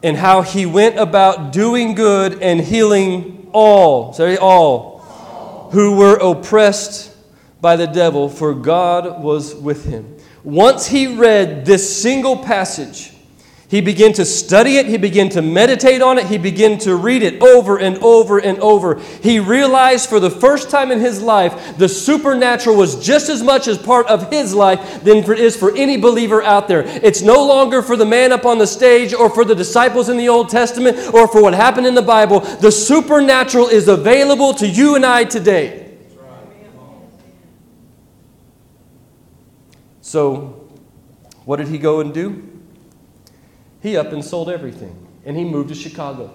And 0.02 0.16
how 0.16 0.42
he 0.42 0.66
went 0.66 0.98
about 0.98 1.50
doing 1.50 1.94
good 1.94 2.40
and 2.42 2.60
healing 2.60 3.48
all, 3.52 4.12
say 4.12 4.36
all, 4.36 5.00
all, 5.02 5.70
who 5.72 5.96
were 5.96 6.16
oppressed 6.16 7.16
by 7.60 7.74
the 7.74 7.86
devil, 7.86 8.28
for 8.28 8.54
God 8.54 9.22
was 9.22 9.54
with 9.54 9.86
him. 9.86 10.17
Once 10.48 10.86
he 10.86 11.06
read 11.06 11.66
this 11.66 12.00
single 12.00 12.34
passage, 12.34 13.12
he 13.68 13.82
began 13.82 14.14
to 14.14 14.24
study 14.24 14.78
it, 14.78 14.86
he 14.86 14.96
began 14.96 15.28
to 15.28 15.42
meditate 15.42 16.00
on 16.00 16.16
it, 16.16 16.24
he 16.24 16.38
began 16.38 16.78
to 16.78 16.96
read 16.96 17.22
it 17.22 17.42
over 17.42 17.78
and 17.78 17.98
over 17.98 18.38
and 18.38 18.58
over. 18.60 18.98
He 19.22 19.40
realized 19.40 20.08
for 20.08 20.18
the 20.18 20.30
first 20.30 20.70
time 20.70 20.90
in 20.90 21.00
his 21.00 21.20
life 21.20 21.76
the 21.76 21.86
supernatural 21.86 22.76
was 22.76 23.04
just 23.04 23.28
as 23.28 23.42
much 23.42 23.68
as 23.68 23.76
part 23.76 24.06
of 24.06 24.30
his 24.30 24.54
life 24.54 25.04
than 25.04 25.18
it 25.18 25.38
is 25.38 25.54
for 25.54 25.76
any 25.76 25.98
believer 25.98 26.42
out 26.42 26.66
there. 26.66 26.80
It's 26.86 27.20
no 27.20 27.46
longer 27.46 27.82
for 27.82 27.98
the 27.98 28.06
man 28.06 28.32
up 28.32 28.46
on 28.46 28.56
the 28.56 28.66
stage 28.66 29.12
or 29.12 29.28
for 29.28 29.44
the 29.44 29.54
disciples 29.54 30.08
in 30.08 30.16
the 30.16 30.30
Old 30.30 30.48
Testament 30.48 31.12
or 31.12 31.28
for 31.28 31.42
what 31.42 31.52
happened 31.52 31.86
in 31.86 31.94
the 31.94 32.00
Bible. 32.00 32.40
The 32.40 32.72
supernatural 32.72 33.68
is 33.68 33.86
available 33.86 34.54
to 34.54 34.66
you 34.66 34.94
and 34.94 35.04
I 35.04 35.24
today. 35.24 35.87
So, 40.08 40.66
what 41.44 41.56
did 41.56 41.68
he 41.68 41.76
go 41.76 42.00
and 42.00 42.14
do? 42.14 42.48
He 43.82 43.98
up 43.98 44.10
and 44.10 44.24
sold 44.24 44.48
everything, 44.48 45.06
and 45.26 45.36
he 45.36 45.44
moved 45.44 45.68
to 45.68 45.74
Chicago. 45.74 46.32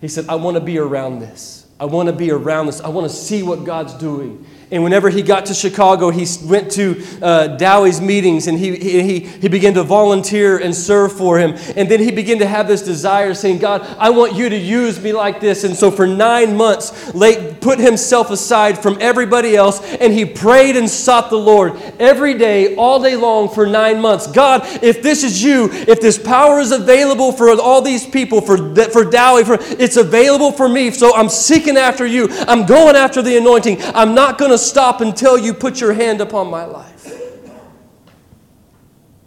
He 0.00 0.08
said, 0.08 0.26
I 0.28 0.34
want 0.34 0.56
to 0.56 0.60
be 0.60 0.78
around 0.78 1.20
this. 1.20 1.68
I 1.78 1.84
want 1.84 2.08
to 2.08 2.12
be 2.12 2.32
around 2.32 2.66
this. 2.66 2.80
I 2.80 2.88
want 2.88 3.08
to 3.08 3.16
see 3.16 3.44
what 3.44 3.62
God's 3.62 3.94
doing. 3.94 4.44
And 4.72 4.82
whenever 4.82 5.10
he 5.10 5.20
got 5.20 5.46
to 5.46 5.54
Chicago, 5.54 6.08
he 6.08 6.26
went 6.46 6.72
to 6.72 7.04
uh, 7.20 7.48
Dowie's 7.58 8.00
meetings 8.00 8.46
and 8.46 8.58
he, 8.58 8.74
he, 8.74 9.18
he 9.20 9.48
began 9.48 9.74
to 9.74 9.82
volunteer 9.82 10.56
and 10.56 10.74
serve 10.74 11.12
for 11.12 11.38
him. 11.38 11.54
And 11.76 11.90
then 11.90 12.00
he 12.00 12.10
began 12.10 12.38
to 12.38 12.46
have 12.46 12.66
this 12.66 12.80
desire 12.80 13.34
saying, 13.34 13.58
God, 13.58 13.82
I 13.98 14.08
want 14.08 14.34
you 14.34 14.48
to 14.48 14.56
use 14.56 14.98
me 14.98 15.12
like 15.12 15.40
this. 15.40 15.64
And 15.64 15.76
so 15.76 15.90
for 15.90 16.06
nine 16.06 16.56
months, 16.56 17.14
Lake 17.14 17.60
put 17.60 17.78
himself 17.78 18.30
aside 18.30 18.78
from 18.78 18.96
everybody 18.98 19.56
else 19.56 19.82
and 19.82 20.10
he 20.10 20.24
prayed 20.24 20.76
and 20.76 20.88
sought 20.88 21.28
the 21.28 21.36
Lord 21.36 21.76
every 22.00 22.32
day, 22.32 22.74
all 22.76 23.02
day 23.02 23.14
long 23.14 23.50
for 23.50 23.66
nine 23.66 24.00
months. 24.00 24.26
God, 24.26 24.62
if 24.82 25.02
this 25.02 25.22
is 25.22 25.42
you, 25.42 25.68
if 25.70 26.00
this 26.00 26.16
power 26.16 26.60
is 26.60 26.72
available 26.72 27.32
for 27.32 27.50
all 27.60 27.82
these 27.82 28.06
people, 28.06 28.40
for, 28.40 28.74
for 28.86 29.04
Dowie, 29.04 29.44
for, 29.44 29.58
it's 29.60 29.98
available 29.98 30.50
for 30.50 30.66
me. 30.66 30.90
So 30.92 31.14
I'm 31.14 31.28
seeking 31.28 31.76
after 31.76 32.06
you. 32.06 32.28
I'm 32.48 32.64
going 32.64 32.96
after 32.96 33.20
the 33.20 33.36
anointing. 33.36 33.76
I'm 33.94 34.14
not 34.14 34.38
going 34.38 34.50
to 34.50 34.61
stop 34.62 35.00
until 35.00 35.38
you 35.38 35.54
put 35.54 35.80
your 35.80 35.92
hand 35.92 36.20
upon 36.20 36.50
my 36.50 36.64
life. 36.64 37.10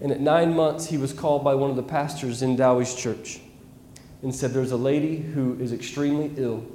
And 0.01 0.11
at 0.11 0.19
nine 0.19 0.55
months, 0.55 0.87
he 0.87 0.97
was 0.97 1.13
called 1.13 1.43
by 1.43 1.55
one 1.55 1.69
of 1.69 1.75
the 1.75 1.83
pastors 1.83 2.41
in 2.41 2.55
Dowie's 2.55 2.93
church 2.93 3.39
and 4.21 4.33
said, 4.33 4.51
There's 4.51 4.71
a 4.71 4.77
lady 4.77 5.17
who 5.17 5.57
is 5.59 5.71
extremely 5.71 6.31
ill, 6.37 6.65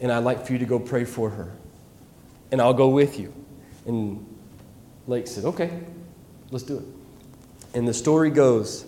and 0.00 0.10
I'd 0.10 0.24
like 0.24 0.46
for 0.46 0.52
you 0.52 0.58
to 0.58 0.66
go 0.66 0.78
pray 0.78 1.04
for 1.04 1.30
her. 1.30 1.52
And 2.50 2.60
I'll 2.60 2.74
go 2.74 2.88
with 2.88 3.18
you. 3.18 3.32
And 3.86 4.26
Lake 5.06 5.26
said, 5.26 5.44
Okay, 5.44 5.70
let's 6.50 6.64
do 6.64 6.78
it. 6.78 6.84
And 7.74 7.86
the 7.86 7.94
story 7.94 8.30
goes 8.30 8.86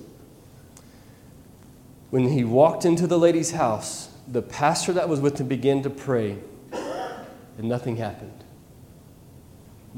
when 2.11 2.29
he 2.29 2.43
walked 2.43 2.85
into 2.85 3.07
the 3.07 3.19
lady's 3.19 3.51
house, 3.51 4.09
the 4.27 4.41
pastor 4.41 4.93
that 4.95 5.09
was 5.09 5.21
with 5.21 5.39
him 5.41 5.49
began 5.49 5.83
to 5.83 5.91
pray, 5.91 6.39
and 6.73 7.69
nothing 7.69 7.97
happened. 7.97 8.45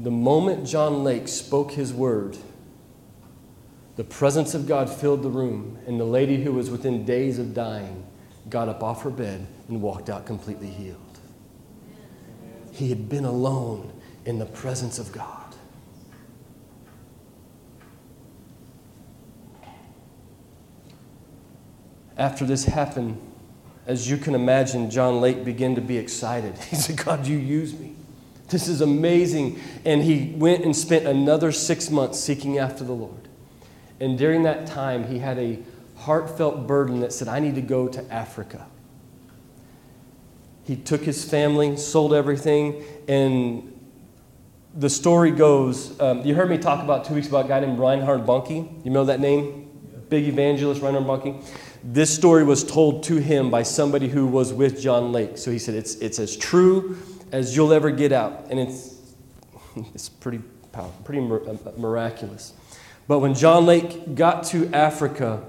The 0.01 0.09
moment 0.09 0.65
John 0.65 1.03
Lake 1.03 1.27
spoke 1.27 1.73
his 1.73 1.93
word, 1.93 2.35
the 3.97 4.03
presence 4.03 4.55
of 4.55 4.67
God 4.67 4.89
filled 4.89 5.21
the 5.21 5.29
room, 5.29 5.77
and 5.85 5.99
the 5.99 6.05
lady 6.05 6.43
who 6.43 6.53
was 6.53 6.71
within 6.71 7.05
days 7.05 7.37
of 7.37 7.53
dying 7.53 8.03
got 8.49 8.67
up 8.67 8.81
off 8.81 9.03
her 9.03 9.11
bed 9.11 9.45
and 9.67 9.79
walked 9.79 10.09
out 10.09 10.25
completely 10.25 10.71
healed. 10.71 10.97
He 12.71 12.89
had 12.89 13.09
been 13.09 13.25
alone 13.25 13.93
in 14.25 14.39
the 14.39 14.47
presence 14.47 14.97
of 14.97 15.11
God. 15.11 15.37
After 22.17 22.43
this 22.43 22.65
happened, 22.65 23.21
as 23.85 24.09
you 24.09 24.17
can 24.17 24.33
imagine, 24.33 24.89
John 24.89 25.21
Lake 25.21 25.45
began 25.45 25.75
to 25.75 25.81
be 25.81 25.97
excited. 25.97 26.57
He 26.71 26.75
said, 26.75 26.97
God, 26.97 27.27
you 27.27 27.37
use 27.37 27.77
me. 27.77 27.95
This 28.51 28.67
is 28.67 28.81
amazing. 28.81 29.59
And 29.85 30.03
he 30.03 30.33
went 30.35 30.63
and 30.65 30.75
spent 30.75 31.07
another 31.07 31.51
six 31.51 31.89
months 31.89 32.19
seeking 32.19 32.57
after 32.57 32.83
the 32.83 32.93
Lord. 32.93 33.29
And 33.99 34.17
during 34.17 34.43
that 34.43 34.67
time, 34.67 35.07
he 35.07 35.19
had 35.19 35.37
a 35.39 35.59
heartfelt 35.95 36.67
burden 36.67 36.99
that 36.99 37.13
said, 37.13 37.27
I 37.27 37.39
need 37.39 37.55
to 37.55 37.61
go 37.61 37.87
to 37.87 38.13
Africa. 38.13 38.67
He 40.63 40.75
took 40.75 41.01
his 41.01 41.23
family, 41.23 41.77
sold 41.77 42.13
everything, 42.13 42.83
and 43.07 43.67
the 44.73 44.89
story 44.89 45.31
goes 45.31 45.99
um, 45.99 46.21
you 46.25 46.33
heard 46.33 46.49
me 46.49 46.57
talk 46.57 46.81
about 46.81 47.03
two 47.03 47.13
weeks 47.13 47.27
about 47.27 47.45
a 47.45 47.47
guy 47.47 47.59
named 47.59 47.77
Reinhard 47.77 48.25
Bonnke. 48.25 48.85
You 48.85 48.91
know 48.91 49.05
that 49.05 49.19
name? 49.19 49.69
Big 50.09 50.27
evangelist, 50.27 50.81
Reinhard 50.81 51.05
Bonnke. 51.05 51.43
This 51.83 52.13
story 52.13 52.43
was 52.43 52.63
told 52.63 53.03
to 53.03 53.17
him 53.17 53.49
by 53.49 53.63
somebody 53.63 54.07
who 54.07 54.27
was 54.27 54.53
with 54.53 54.81
John 54.81 55.11
Lake. 55.11 55.37
So 55.37 55.51
he 55.51 55.59
said, 55.59 55.75
It's, 55.75 55.95
it's 55.95 56.19
as 56.19 56.37
true 56.37 56.97
as 57.31 57.55
you'll 57.55 57.73
ever 57.73 57.91
get 57.91 58.11
out. 58.11 58.47
And 58.49 58.59
it's, 58.59 58.95
it's 59.93 60.09
pretty, 60.09 60.41
powerful, 60.71 61.03
pretty 61.03 61.21
uh, 61.21 61.71
miraculous. 61.77 62.53
But 63.07 63.19
when 63.19 63.33
John 63.33 63.65
Lake 63.65 64.15
got 64.15 64.43
to 64.45 64.69
Africa, 64.73 65.43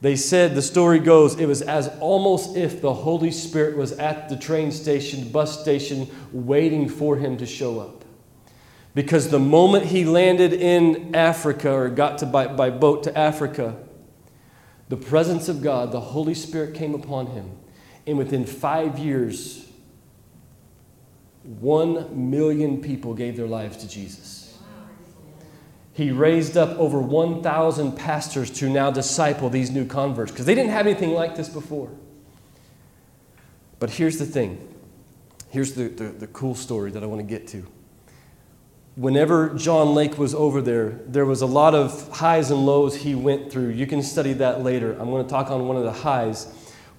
they 0.00 0.16
said, 0.16 0.54
the 0.54 0.62
story 0.62 0.98
goes, 0.98 1.38
it 1.38 1.46
was 1.46 1.60
as 1.60 1.88
almost 2.00 2.56
if 2.56 2.80
the 2.80 2.94
Holy 2.94 3.30
Spirit 3.30 3.76
was 3.76 3.92
at 3.92 4.28
the 4.28 4.36
train 4.36 4.72
station, 4.72 5.28
bus 5.30 5.60
station, 5.60 6.08
waiting 6.32 6.88
for 6.88 7.16
him 7.16 7.36
to 7.38 7.46
show 7.46 7.80
up. 7.80 8.04
Because 8.94 9.28
the 9.28 9.38
moment 9.38 9.86
he 9.86 10.04
landed 10.04 10.52
in 10.52 11.14
Africa 11.14 11.70
or 11.70 11.88
got 11.90 12.18
to 12.18 12.26
by, 12.26 12.48
by 12.48 12.70
boat 12.70 13.04
to 13.04 13.16
Africa, 13.16 13.76
the 14.88 14.96
presence 14.96 15.48
of 15.48 15.62
God, 15.62 15.92
the 15.92 16.00
Holy 16.00 16.34
Spirit 16.34 16.74
came 16.74 16.94
upon 16.94 17.26
him. 17.26 17.52
And 18.06 18.18
within 18.18 18.44
five 18.44 18.98
years, 18.98 19.69
one 21.42 22.30
million 22.30 22.82
people 22.82 23.14
gave 23.14 23.36
their 23.36 23.46
lives 23.46 23.78
to 23.78 23.88
Jesus. 23.88 24.58
He 25.92 26.10
raised 26.10 26.56
up 26.56 26.78
over 26.78 27.00
1,000 27.00 27.92
pastors 27.92 28.50
to 28.52 28.68
now 28.68 28.90
disciple 28.90 29.50
these 29.50 29.70
new 29.70 29.86
converts 29.86 30.30
because 30.30 30.46
they 30.46 30.54
didn't 30.54 30.70
have 30.70 30.86
anything 30.86 31.12
like 31.12 31.36
this 31.36 31.48
before. 31.48 31.90
But 33.78 33.90
here's 33.90 34.18
the 34.18 34.26
thing 34.26 34.66
here's 35.50 35.74
the, 35.74 35.88
the, 35.88 36.04
the 36.04 36.26
cool 36.28 36.54
story 36.54 36.92
that 36.92 37.02
I 37.02 37.06
want 37.06 37.20
to 37.20 37.26
get 37.26 37.48
to. 37.48 37.66
Whenever 38.94 39.54
John 39.54 39.94
Lake 39.94 40.16
was 40.16 40.34
over 40.34 40.62
there, 40.62 41.00
there 41.06 41.26
was 41.26 41.42
a 41.42 41.46
lot 41.46 41.74
of 41.74 42.08
highs 42.10 42.50
and 42.50 42.64
lows 42.64 42.94
he 42.94 43.14
went 43.14 43.50
through. 43.50 43.70
You 43.70 43.86
can 43.86 44.02
study 44.02 44.32
that 44.34 44.62
later. 44.62 44.92
I'm 44.92 45.10
going 45.10 45.24
to 45.24 45.30
talk 45.30 45.50
on 45.50 45.66
one 45.66 45.76
of 45.76 45.82
the 45.82 45.92
highs 45.92 46.46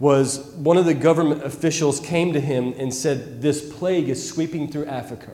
was 0.02 0.40
one 0.56 0.78
of 0.78 0.86
the 0.86 0.96
government 0.96 1.44
officials 1.44 2.00
came 2.00 2.34
to 2.34 2.40
him 2.40 2.74
and 2.80 2.92
said, 2.92 3.40
This 3.40 3.72
plague 3.72 4.10
is 4.10 4.28
sweeping 4.28 4.68
through 4.68 4.88
Africa. 4.88 5.30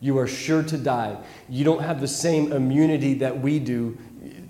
You 0.00 0.18
are 0.18 0.26
sure 0.26 0.64
to 0.64 0.76
die. 0.76 1.16
You 1.48 1.64
don't 1.64 1.82
have 1.82 2.00
the 2.00 2.08
same 2.08 2.52
immunity 2.52 3.14
that 3.14 3.40
we 3.40 3.60
do. 3.60 3.96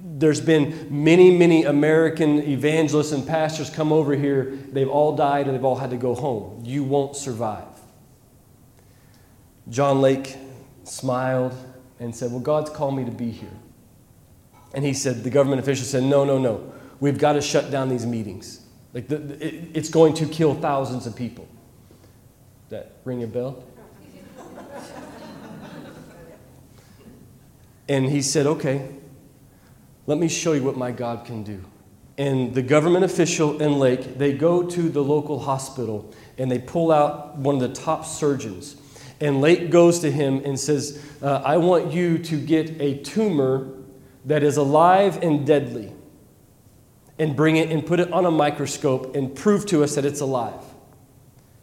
There's 0.02 0.40
been 0.40 0.88
many, 0.90 1.30
many 1.30 1.64
American 1.64 2.38
evangelists 2.38 3.12
and 3.12 3.26
pastors 3.26 3.68
come 3.68 3.92
over 3.92 4.14
here. 4.14 4.58
They've 4.72 4.88
all 4.88 5.14
died 5.14 5.46
and 5.46 5.54
they've 5.54 5.64
all 5.64 5.76
had 5.76 5.90
to 5.90 5.98
go 5.98 6.14
home. 6.14 6.62
You 6.64 6.82
won't 6.82 7.14
survive. 7.14 7.66
John 9.68 10.00
Lake 10.00 10.38
smiled 10.84 11.54
and 12.00 12.16
said, 12.16 12.30
Well, 12.30 12.40
God's 12.40 12.70
called 12.70 12.96
me 12.96 13.04
to 13.04 13.10
be 13.10 13.30
here. 13.30 13.58
And 14.72 14.82
he 14.82 14.94
said, 14.94 15.24
The 15.24 15.30
government 15.30 15.60
official 15.60 15.84
said, 15.84 16.04
No, 16.04 16.24
no, 16.24 16.38
no. 16.38 16.72
We've 17.00 17.18
got 17.18 17.34
to 17.34 17.42
shut 17.42 17.70
down 17.70 17.90
these 17.90 18.06
meetings. 18.06 18.62
Like, 18.98 19.06
the, 19.06 19.46
it, 19.46 19.68
it's 19.74 19.90
going 19.90 20.14
to 20.14 20.26
kill 20.26 20.56
thousands 20.56 21.06
of 21.06 21.14
people. 21.14 21.46
That 22.70 22.96
ring 23.04 23.22
a 23.22 23.28
bell? 23.28 23.62
and 27.88 28.06
he 28.06 28.20
said, 28.20 28.48
Okay, 28.48 28.88
let 30.08 30.18
me 30.18 30.26
show 30.26 30.52
you 30.52 30.64
what 30.64 30.76
my 30.76 30.90
God 30.90 31.24
can 31.24 31.44
do. 31.44 31.64
And 32.16 32.52
the 32.52 32.60
government 32.60 33.04
official 33.04 33.62
in 33.62 33.78
Lake, 33.78 34.18
they 34.18 34.32
go 34.32 34.64
to 34.68 34.88
the 34.88 35.04
local 35.04 35.38
hospital 35.38 36.12
and 36.36 36.50
they 36.50 36.58
pull 36.58 36.90
out 36.90 37.36
one 37.36 37.54
of 37.54 37.60
the 37.60 37.72
top 37.72 38.04
surgeons. 38.04 38.74
And 39.20 39.40
Lake 39.40 39.70
goes 39.70 40.00
to 40.00 40.10
him 40.10 40.42
and 40.44 40.58
says, 40.58 41.00
uh, 41.22 41.40
I 41.44 41.58
want 41.58 41.92
you 41.92 42.18
to 42.18 42.36
get 42.36 42.68
a 42.80 42.98
tumor 43.04 43.68
that 44.24 44.42
is 44.42 44.56
alive 44.56 45.22
and 45.22 45.46
deadly 45.46 45.92
and 47.18 47.34
bring 47.34 47.56
it 47.56 47.70
and 47.70 47.84
put 47.84 48.00
it 48.00 48.12
on 48.12 48.24
a 48.24 48.30
microscope 48.30 49.16
and 49.16 49.34
prove 49.34 49.66
to 49.66 49.82
us 49.82 49.94
that 49.94 50.04
it's 50.04 50.20
alive. 50.20 50.62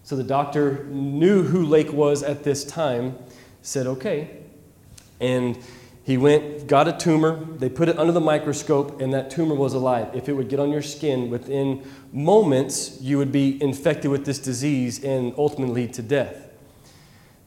So 0.04 0.16
the 0.16 0.24
doctor 0.24 0.84
knew 0.86 1.44
who 1.44 1.66
Lake 1.66 1.92
was 1.92 2.22
at 2.22 2.44
this 2.44 2.64
time, 2.64 3.18
said, 3.62 3.88
okay. 3.88 4.38
And 5.20 5.58
he 6.04 6.18
went, 6.18 6.68
got 6.68 6.88
a 6.88 6.94
tumor, 6.96 7.44
they 7.56 7.70
put 7.70 7.90
it 7.90 7.98
under 7.98 8.12
the 8.12 8.22
microscope, 8.22 9.02
and 9.02 9.12
that 9.14 9.32
tumor 9.32 9.56
was 9.56 9.74
alive. 9.74 10.14
If 10.14 10.30
it 10.30 10.34
would 10.34 10.50
get 10.50 10.60
on 10.60 10.70
your 10.70 10.84
skin 10.84 11.32
within 11.32 11.84
moments, 12.12 13.02
you 13.02 13.18
would 13.18 13.32
be 13.32 13.62
infected 13.64 14.12
with 14.12 14.26
this 14.26 14.38
disease 14.38 15.04
and 15.04 15.34
ultimately 15.38 15.88
to 15.88 16.04
death. 16.04 16.52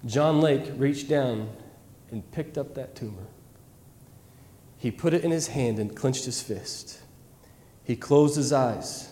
John 0.06 0.40
Lake 0.40 0.64
reached 0.76 1.08
down 1.08 1.50
and 2.10 2.28
picked 2.32 2.58
up 2.58 2.74
that 2.74 2.96
tumor. 2.96 3.26
He 4.76 4.90
put 4.90 5.14
it 5.14 5.22
in 5.22 5.30
his 5.30 5.48
hand 5.48 5.78
and 5.78 5.94
clenched 5.94 6.24
his 6.24 6.42
fist. 6.42 7.00
He 7.88 7.96
closed 7.96 8.36
his 8.36 8.52
eyes. 8.52 9.10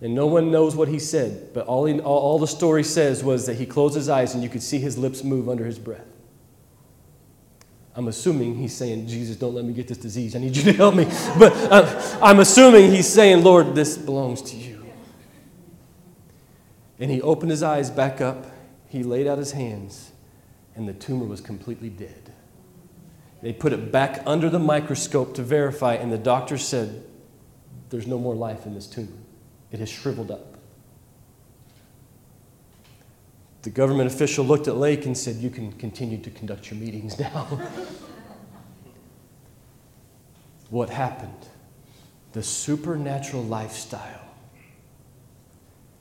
And 0.00 0.14
no 0.14 0.26
one 0.26 0.52
knows 0.52 0.76
what 0.76 0.86
he 0.86 1.00
said, 1.00 1.52
but 1.52 1.66
all, 1.66 1.84
he, 1.86 1.98
all, 1.98 2.18
all 2.18 2.38
the 2.38 2.46
story 2.46 2.84
says 2.84 3.24
was 3.24 3.46
that 3.46 3.54
he 3.54 3.66
closed 3.66 3.96
his 3.96 4.08
eyes 4.08 4.34
and 4.34 4.42
you 4.42 4.48
could 4.48 4.62
see 4.62 4.78
his 4.78 4.96
lips 4.96 5.24
move 5.24 5.48
under 5.48 5.64
his 5.64 5.78
breath. 5.78 6.06
I'm 7.96 8.06
assuming 8.06 8.56
he's 8.56 8.74
saying, 8.74 9.08
Jesus, 9.08 9.36
don't 9.36 9.54
let 9.54 9.64
me 9.64 9.72
get 9.72 9.88
this 9.88 9.98
disease. 9.98 10.36
I 10.36 10.38
need 10.38 10.56
you 10.56 10.62
to 10.64 10.72
help 10.72 10.94
me. 10.94 11.04
But 11.38 11.52
uh, 11.72 12.18
I'm 12.22 12.38
assuming 12.38 12.92
he's 12.92 13.08
saying, 13.08 13.42
Lord, 13.42 13.74
this 13.74 13.96
belongs 13.96 14.42
to 14.42 14.56
you. 14.56 14.86
And 17.00 17.10
he 17.10 17.20
opened 17.20 17.50
his 17.50 17.64
eyes 17.64 17.90
back 17.90 18.20
up. 18.20 18.46
He 18.86 19.02
laid 19.02 19.26
out 19.26 19.38
his 19.38 19.52
hands, 19.52 20.12
and 20.76 20.88
the 20.88 20.92
tumor 20.92 21.24
was 21.24 21.40
completely 21.40 21.88
dead. 21.88 22.32
They 23.42 23.52
put 23.52 23.72
it 23.72 23.90
back 23.90 24.22
under 24.24 24.48
the 24.48 24.60
microscope 24.60 25.34
to 25.34 25.42
verify, 25.42 25.94
and 25.94 26.12
the 26.12 26.18
doctor 26.18 26.58
said, 26.58 27.04
there's 27.94 28.08
no 28.08 28.18
more 28.18 28.34
life 28.34 28.66
in 28.66 28.74
this 28.74 28.88
tumor. 28.88 29.06
It 29.70 29.78
has 29.78 29.88
shriveled 29.88 30.32
up. 30.32 30.56
The 33.62 33.70
government 33.70 34.12
official 34.12 34.44
looked 34.44 34.66
at 34.66 34.74
Lake 34.74 35.06
and 35.06 35.16
said, 35.16 35.36
You 35.36 35.48
can 35.48 35.70
continue 35.74 36.18
to 36.18 36.30
conduct 36.30 36.72
your 36.72 36.80
meetings 36.80 37.16
now. 37.20 37.44
what 40.70 40.90
happened? 40.90 41.46
The 42.32 42.42
supernatural 42.42 43.44
lifestyle 43.44 44.26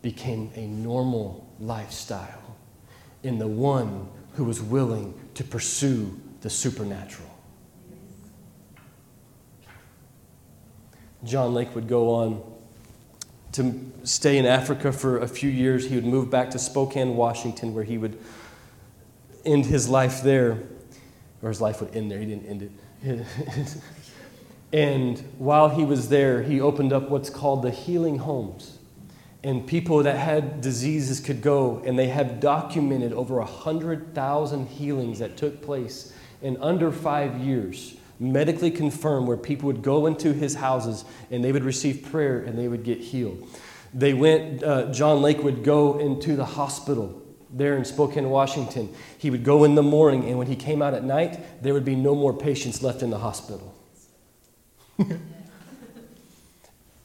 became 0.02 0.50
a 0.56 0.66
normal 0.66 1.48
lifestyle 1.60 2.58
in 3.22 3.38
the 3.38 3.48
one 3.48 4.10
who 4.32 4.46
was 4.46 4.64
willing 4.64 5.14
to 5.36 5.44
pursue 5.44 6.20
the 6.42 6.50
supernatural. 6.50 7.23
John 11.24 11.54
Lake 11.54 11.74
would 11.76 11.88
go 11.88 12.10
on 12.10 12.44
to 13.54 13.92
stay 14.04 14.38
in 14.38 14.46
Africa 14.46 14.92
for 14.92 15.20
a 15.20 15.28
few 15.28 15.50
years. 15.50 15.88
He 15.88 15.96
would 15.96 16.06
move 16.06 16.30
back 16.30 16.50
to 16.52 16.60
Spokane, 16.60 17.16
Washington, 17.16 17.74
where 17.74 17.84
he 17.84 17.98
would 17.98 18.18
end 19.46 19.66
his 19.66 19.88
life 19.88 20.22
there, 20.22 20.64
or 21.42 21.50
his 21.50 21.62
life 21.62 21.80
would 21.82 21.96
end 21.96 22.12
there. 22.12 22.20
He 22.20 22.26
didn't 22.26 22.46
end 22.46 22.72
it. 23.04 23.78
and 24.74 25.20
while 25.38 25.70
he 25.70 25.86
was 25.86 26.10
there, 26.10 26.42
he 26.42 26.60
opened 26.60 26.92
up 26.92 27.10
what's 27.10 27.30
called 27.30 27.62
the 27.62 27.72
healing 27.72 28.18
homes. 28.18 28.80
And 29.44 29.68
people 29.68 30.04
that 30.04 30.18
had 30.18 30.62
diseases 30.62 31.20
could 31.20 31.42
go, 31.42 31.82
and 31.86 32.00
they 32.00 32.08
have 32.08 32.40
documented 32.40 33.14
over 33.14 33.36
100,000 33.36 34.68
healings 34.68 35.20
that 35.20 35.38
took 35.38 35.62
place 35.62 36.14
in 36.42 36.58
under 36.62 36.92
five 36.92 37.38
years 37.38 37.96
medically 38.24 38.72
confirmed 38.72 39.28
where 39.28 39.38
people 39.38 39.68
would 39.68 39.82
go 39.82 40.06
into 40.06 40.34
his 40.34 40.56
houses 40.56 41.04
and 41.30 41.44
they 41.44 41.52
would 41.52 41.64
receive 41.64 42.08
prayer 42.12 42.40
and 42.40 42.58
they 42.58 42.68
would 42.68 42.84
get 42.84 43.00
healed. 43.00 43.48
They 43.94 44.14
went, 44.14 44.64
uh, 44.64 44.92
John 44.92 45.22
Lake 45.22 45.44
would 45.44 45.64
go 45.64 46.00
into 46.00 46.36
the 46.36 46.46
hospital 46.46 47.22
there 47.52 47.78
in 47.78 47.86
Spokane, 47.86 48.30
Washington. 48.30 48.94
He 49.18 49.30
would 49.30 49.44
go 49.44 49.64
in 49.64 49.76
the 49.76 49.84
morning, 49.84 50.26
and 50.28 50.40
when 50.40 50.48
he 50.48 50.56
came 50.56 50.82
out 50.82 50.96
at 50.96 51.04
night, 51.04 51.62
there 51.62 51.74
would 51.74 51.86
be 51.86 51.96
no 51.96 52.16
more 52.16 52.34
patients 52.34 52.82
left 52.82 53.04
in 53.04 53.12
the 53.12 53.20
hospital. 53.20 53.76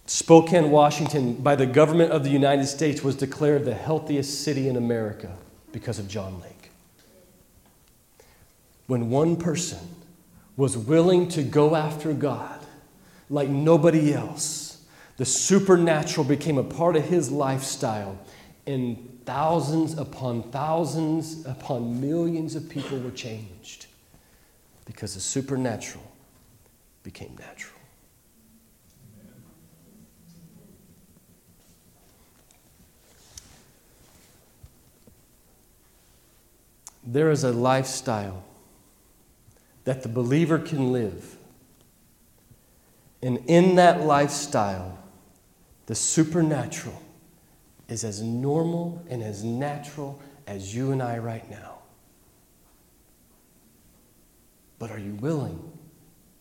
Spokane, 0.06 0.70
Washington, 0.70 1.34
by 1.34 1.54
the 1.54 1.66
government 1.66 2.12
of 2.12 2.24
the 2.24 2.30
United 2.30 2.66
States, 2.66 3.04
was 3.04 3.14
declared 3.14 3.66
the 3.66 3.74
healthiest 3.74 4.42
city 4.42 4.66
in 4.68 4.76
America 4.76 5.36
because 5.70 5.98
of 5.98 6.08
John 6.08 6.40
Lake. 6.40 6.70
When 8.86 9.10
one 9.10 9.36
person 9.36 9.78
was 10.58 10.76
willing 10.76 11.28
to 11.28 11.40
go 11.40 11.76
after 11.76 12.12
God 12.12 12.58
like 13.30 13.48
nobody 13.48 14.12
else. 14.12 14.84
The 15.16 15.24
supernatural 15.24 16.26
became 16.26 16.58
a 16.58 16.64
part 16.64 16.96
of 16.96 17.04
his 17.04 17.30
lifestyle, 17.30 18.18
and 18.66 19.20
thousands 19.24 19.96
upon 19.96 20.50
thousands 20.50 21.46
upon 21.46 22.00
millions 22.00 22.56
of 22.56 22.68
people 22.68 22.98
were 22.98 23.12
changed 23.12 23.86
because 24.84 25.14
the 25.14 25.20
supernatural 25.20 26.04
became 27.04 27.36
natural. 27.38 27.78
There 37.06 37.30
is 37.30 37.44
a 37.44 37.52
lifestyle 37.52 38.42
that 39.88 40.02
the 40.02 40.08
believer 40.10 40.58
can 40.58 40.92
live. 40.92 41.38
And 43.22 43.38
in 43.46 43.76
that 43.76 44.02
lifestyle, 44.02 44.98
the 45.86 45.94
supernatural 45.94 47.00
is 47.88 48.04
as 48.04 48.20
normal 48.20 49.02
and 49.08 49.22
as 49.22 49.42
natural 49.42 50.20
as 50.46 50.76
you 50.76 50.92
and 50.92 51.02
I 51.02 51.16
right 51.16 51.50
now. 51.50 51.78
But 54.78 54.90
are 54.90 54.98
you 54.98 55.14
willing 55.14 55.72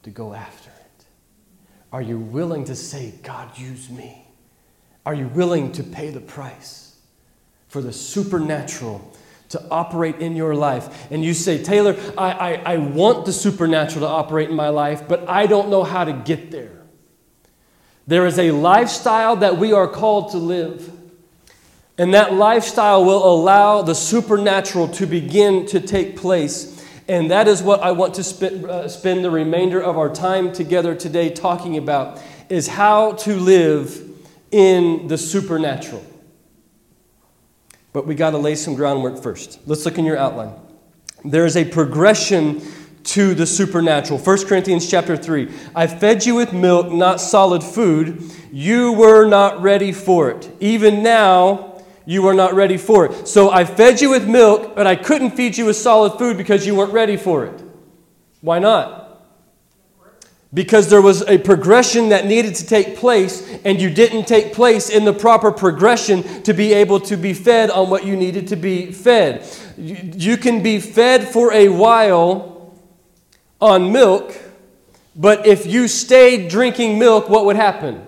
to 0.03 0.09
go 0.09 0.33
after 0.33 0.69
it? 0.69 1.05
Are 1.93 2.01
you 2.01 2.19
willing 2.19 2.65
to 2.65 2.75
say, 2.75 3.13
God, 3.23 3.57
use 3.57 3.89
me? 3.89 4.27
Are 5.05 5.13
you 5.13 5.29
willing 5.29 5.71
to 5.71 5.83
pay 5.83 6.09
the 6.09 6.19
price 6.19 6.99
for 7.69 7.81
the 7.81 7.93
supernatural 7.93 9.09
to 9.49 9.63
operate 9.71 10.17
in 10.17 10.35
your 10.35 10.55
life. 10.55 11.11
And 11.11 11.23
you 11.23 11.33
say, 11.33 11.63
Taylor, 11.63 11.95
I, 12.17 12.31
I, 12.31 12.73
I, 12.73 12.77
want 12.77 13.25
the 13.25 13.31
supernatural 13.31 14.01
to 14.01 14.07
operate 14.07 14.49
in 14.49 14.55
my 14.55 14.69
life, 14.69 15.07
but 15.07 15.27
I 15.29 15.47
don't 15.47 15.69
know 15.69 15.83
how 15.83 16.03
to 16.03 16.11
get 16.11 16.51
there. 16.51 16.77
There 18.07 18.25
is 18.25 18.39
a 18.39 18.51
lifestyle 18.51 19.37
that 19.37 19.57
we 19.57 19.73
are 19.73 19.87
called 19.87 20.31
to 20.31 20.37
live. 20.37 20.91
And 21.97 22.13
that 22.13 22.33
lifestyle 22.33 23.03
will 23.03 23.25
allow 23.25 23.81
the 23.81 23.95
supernatural 23.95 24.87
to 24.89 25.05
begin 25.05 25.65
to 25.67 25.79
take 25.79 26.15
place. 26.15 26.85
And 27.07 27.31
that 27.31 27.47
is 27.47 27.63
what 27.63 27.81
I 27.81 27.91
want 27.91 28.15
to 28.15 28.23
spend, 28.23 28.65
uh, 28.65 28.87
spend 28.87 29.25
the 29.25 29.31
remainder 29.31 29.81
of 29.81 29.97
our 29.97 30.13
time 30.13 30.51
together 30.51 30.93
today 30.93 31.29
talking 31.29 31.77
about 31.77 32.21
is 32.49 32.67
how 32.67 33.13
to 33.13 33.35
live 33.35 34.03
in 34.51 35.07
the 35.07 35.17
supernatural. 35.17 36.05
But 37.97 38.05
we 38.05 38.13
got 38.13 38.29
to 38.29 38.37
lay 38.37 38.53
some 38.53 38.75
groundwork 38.75 39.23
first. 39.23 39.59
Let's 39.65 39.83
look 39.83 39.97
in 39.97 40.05
your 40.05 40.17
outline. 40.17 40.53
There 41.25 41.47
is 41.47 41.57
a 41.57 41.65
progression 41.65 42.61
to 43.05 43.33
the 43.33 43.47
supernatural. 43.47 44.19
1 44.19 44.45
Corinthians 44.45 44.87
chapter 44.87 45.17
3. 45.17 45.51
I 45.75 45.87
fed 45.87 46.23
you 46.23 46.35
with 46.35 46.53
milk, 46.53 46.91
not 46.91 47.19
solid 47.19 47.63
food. 47.63 48.21
You 48.51 48.93
were 48.93 49.27
not 49.27 49.63
ready 49.63 49.91
for 49.91 50.29
it. 50.29 50.47
Even 50.59 51.01
now, 51.01 51.81
you 52.05 52.27
are 52.27 52.35
not 52.35 52.53
ready 52.53 52.77
for 52.77 53.07
it. 53.07 53.27
So 53.27 53.49
I 53.49 53.65
fed 53.65 53.99
you 53.99 54.11
with 54.11 54.29
milk, 54.29 54.75
but 54.75 54.85
I 54.85 54.95
couldn't 54.95 55.31
feed 55.31 55.57
you 55.57 55.65
with 55.65 55.75
solid 55.75 56.19
food 56.19 56.37
because 56.37 56.67
you 56.67 56.75
weren't 56.75 56.93
ready 56.93 57.17
for 57.17 57.47
it. 57.47 57.63
Why 58.41 58.59
not? 58.59 59.06
Because 60.53 60.89
there 60.89 61.01
was 61.01 61.21
a 61.23 61.37
progression 61.37 62.09
that 62.09 62.25
needed 62.25 62.55
to 62.55 62.65
take 62.65 62.95
place, 62.95 63.47
and 63.65 63.81
you 63.81 63.89
didn't 63.89 64.25
take 64.25 64.53
place 64.53 64.89
in 64.89 65.03
the 65.03 65.13
proper 65.13 65.51
progression 65.51 66.23
to 66.43 66.53
be 66.53 66.73
able 66.73 67.01
to 67.01 67.17
be 67.17 67.33
fed 67.33 67.69
on 67.69 67.89
what 67.89 68.05
you 68.05 68.15
needed 68.15 68.47
to 68.47 68.55
be 68.55 68.91
fed. 68.91 69.45
You 69.77 70.37
can 70.37 70.63
be 70.63 70.79
fed 70.79 71.27
for 71.27 71.51
a 71.51 71.67
while 71.67 72.73
on 73.59 73.91
milk, 73.91 74.39
but 75.15 75.45
if 75.45 75.65
you 75.65 75.89
stayed 75.89 76.49
drinking 76.49 76.97
milk, 76.97 77.27
what 77.27 77.45
would 77.45 77.57
happen? 77.57 78.06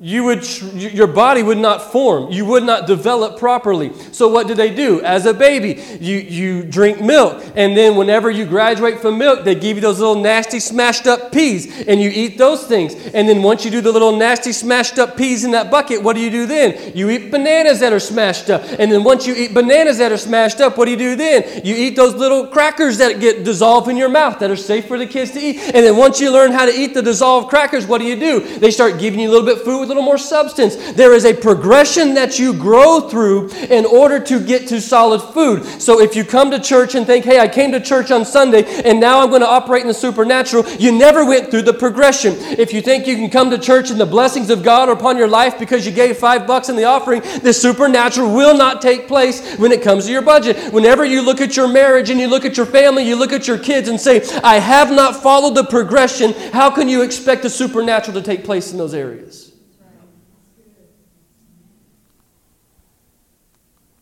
You 0.00 0.22
would 0.22 0.62
your 0.74 1.08
body 1.08 1.42
would 1.42 1.58
not 1.58 1.90
form. 1.90 2.30
You 2.30 2.44
would 2.44 2.62
not 2.62 2.86
develop 2.86 3.36
properly. 3.36 3.92
So 4.12 4.28
what 4.28 4.46
do 4.46 4.54
they 4.54 4.72
do? 4.72 5.02
As 5.02 5.26
a 5.26 5.34
baby 5.34 5.82
you, 6.00 6.18
you 6.18 6.62
drink 6.62 7.00
milk 7.00 7.44
and 7.56 7.76
then 7.76 7.96
whenever 7.96 8.30
you 8.30 8.46
graduate 8.46 9.00
from 9.00 9.18
milk 9.18 9.42
they 9.42 9.56
give 9.56 9.76
you 9.76 9.80
those 9.80 9.98
little 9.98 10.14
nasty 10.14 10.60
smashed 10.60 11.08
up 11.08 11.32
peas 11.32 11.66
and 11.88 12.00
you 12.00 12.10
eat 12.10 12.38
those 12.38 12.64
things. 12.64 12.94
And 13.12 13.28
then 13.28 13.42
once 13.42 13.64
you 13.64 13.72
do 13.72 13.80
the 13.80 13.90
little 13.90 14.16
nasty 14.16 14.52
smashed 14.52 15.00
up 15.00 15.16
peas 15.16 15.42
in 15.42 15.50
that 15.50 15.68
bucket 15.68 16.00
what 16.00 16.14
do 16.14 16.22
you 16.22 16.30
do 16.30 16.46
then? 16.46 16.96
You 16.96 17.10
eat 17.10 17.32
bananas 17.32 17.80
that 17.80 17.92
are 17.92 17.98
smashed 17.98 18.50
up. 18.50 18.62
And 18.78 18.92
then 18.92 19.02
once 19.02 19.26
you 19.26 19.34
eat 19.34 19.52
bananas 19.52 19.98
that 19.98 20.12
are 20.12 20.16
smashed 20.16 20.60
up 20.60 20.78
what 20.78 20.84
do 20.84 20.92
you 20.92 20.96
do 20.96 21.16
then? 21.16 21.64
You 21.64 21.74
eat 21.74 21.96
those 21.96 22.14
little 22.14 22.46
crackers 22.46 22.98
that 22.98 23.18
get 23.18 23.42
dissolved 23.42 23.88
in 23.88 23.96
your 23.96 24.10
mouth 24.10 24.38
that 24.38 24.50
are 24.52 24.56
safe 24.56 24.86
for 24.86 24.96
the 24.96 25.08
kids 25.08 25.32
to 25.32 25.40
eat. 25.40 25.58
And 25.58 25.84
then 25.84 25.96
once 25.96 26.20
you 26.20 26.32
learn 26.32 26.52
how 26.52 26.66
to 26.66 26.72
eat 26.72 26.94
the 26.94 27.02
dissolved 27.02 27.48
crackers 27.48 27.84
what 27.84 27.98
do 27.98 28.04
you 28.04 28.14
do? 28.14 28.58
They 28.60 28.70
start 28.70 29.00
giving 29.00 29.18
you 29.18 29.28
a 29.28 29.32
little 29.32 29.44
bit 29.44 29.58
of 29.58 29.64
food 29.64 29.87
a 29.88 29.90
little 29.90 30.02
more 30.02 30.18
substance. 30.18 30.76
There 30.92 31.14
is 31.14 31.24
a 31.24 31.32
progression 31.32 32.12
that 32.14 32.38
you 32.38 32.52
grow 32.52 33.08
through 33.08 33.48
in 33.70 33.86
order 33.86 34.20
to 34.20 34.38
get 34.38 34.68
to 34.68 34.80
solid 34.80 35.22
food. 35.32 35.64
So 35.80 36.00
if 36.00 36.14
you 36.14 36.24
come 36.24 36.50
to 36.50 36.60
church 36.60 36.94
and 36.94 37.06
think, 37.06 37.24
hey, 37.24 37.40
I 37.40 37.48
came 37.48 37.72
to 37.72 37.80
church 37.80 38.10
on 38.10 38.26
Sunday 38.26 38.64
and 38.84 39.00
now 39.00 39.20
I'm 39.20 39.30
going 39.30 39.40
to 39.40 39.48
operate 39.48 39.82
in 39.82 39.88
the 39.88 39.94
supernatural, 39.94 40.68
you 40.72 40.92
never 40.92 41.24
went 41.24 41.50
through 41.50 41.62
the 41.62 41.72
progression. 41.72 42.34
If 42.36 42.74
you 42.74 42.82
think 42.82 43.06
you 43.06 43.16
can 43.16 43.30
come 43.30 43.50
to 43.50 43.58
church 43.58 43.90
and 43.90 43.98
the 43.98 44.06
blessings 44.06 44.50
of 44.50 44.62
God 44.62 44.90
are 44.90 44.98
upon 44.98 45.16
your 45.16 45.28
life 45.28 45.58
because 45.58 45.86
you 45.86 45.92
gave 45.92 46.18
five 46.18 46.46
bucks 46.46 46.68
in 46.68 46.76
the 46.76 46.84
offering, 46.84 47.22
the 47.42 47.52
supernatural 47.52 48.34
will 48.34 48.56
not 48.56 48.82
take 48.82 49.08
place 49.08 49.56
when 49.56 49.72
it 49.72 49.82
comes 49.82 50.06
to 50.06 50.12
your 50.12 50.22
budget. 50.22 50.72
Whenever 50.72 51.04
you 51.04 51.22
look 51.22 51.40
at 51.40 51.56
your 51.56 51.68
marriage 51.68 52.10
and 52.10 52.20
you 52.20 52.26
look 52.26 52.44
at 52.44 52.56
your 52.56 52.66
family, 52.66 53.04
you 53.04 53.16
look 53.16 53.32
at 53.32 53.46
your 53.46 53.58
kids 53.58 53.88
and 53.88 53.98
say, 54.00 54.22
I 54.42 54.58
have 54.58 54.90
not 54.90 55.22
followed 55.22 55.54
the 55.54 55.64
progression, 55.64 56.34
how 56.52 56.70
can 56.70 56.88
you 56.88 57.02
expect 57.02 57.42
the 57.42 57.50
supernatural 57.50 58.20
to 58.20 58.22
take 58.22 58.44
place 58.44 58.72
in 58.72 58.78
those 58.78 58.94
areas? 58.94 59.47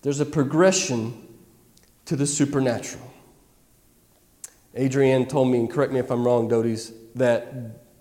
There's 0.07 0.21
a 0.21 0.25
progression 0.25 1.21
to 2.05 2.15
the 2.15 2.29
supernatural. 2.29 3.13
Adrienne 4.79 5.27
told 5.27 5.51
me, 5.51 5.59
and 5.59 5.69
correct 5.69 5.93
me 5.93 5.99
if 5.99 6.13
I'm 6.13 6.25
wrong, 6.25 6.49
Doties, 6.49 6.93
that 7.17 7.53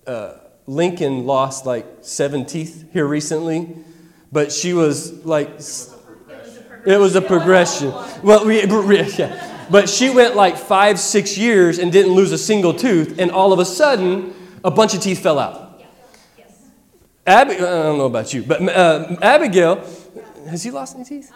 uh, 0.06 0.36
Lincoln 0.68 1.26
lost 1.26 1.66
like 1.66 1.88
seven 2.02 2.46
teeth 2.46 2.86
here 2.94 3.08
recently, 3.08 3.76
but 4.32 4.52
she 4.52 4.74
was 4.74 5.26
like, 5.26 5.50
it 6.86 7.00
was 7.00 7.16
a 7.16 7.24
progression. 7.24 7.92
Well, 8.22 8.46
we, 8.46 8.62
yeah. 8.62 9.66
But 9.72 9.90
she 9.90 10.12
went 10.12 10.36
like 10.36 10.58
five, 10.58 11.00
six 11.00 11.40
years 11.40 11.80
and 11.80 11.92
didn't 11.92 12.14
lose 12.14 12.32
a 12.32 12.38
single 12.38 12.76
tooth, 12.76 13.18
and 13.18 13.32
all 13.32 13.52
of 13.52 13.58
a 13.58 13.66
sudden, 13.66 14.36
a 14.64 14.70
bunch 14.70 14.94
of 14.94 15.02
teeth 15.02 15.24
fell 15.24 15.40
out. 15.40 15.82
Ab- 17.26 17.50
I 17.50 17.58
don't 17.58 17.98
know 17.98 18.06
about 18.06 18.32
you, 18.32 18.44
but 18.44 18.62
uh, 18.62 19.18
Abigail, 19.24 19.84
has 20.48 20.62
he 20.62 20.70
lost 20.70 20.96
any 20.96 21.04
teeth? 21.04 21.32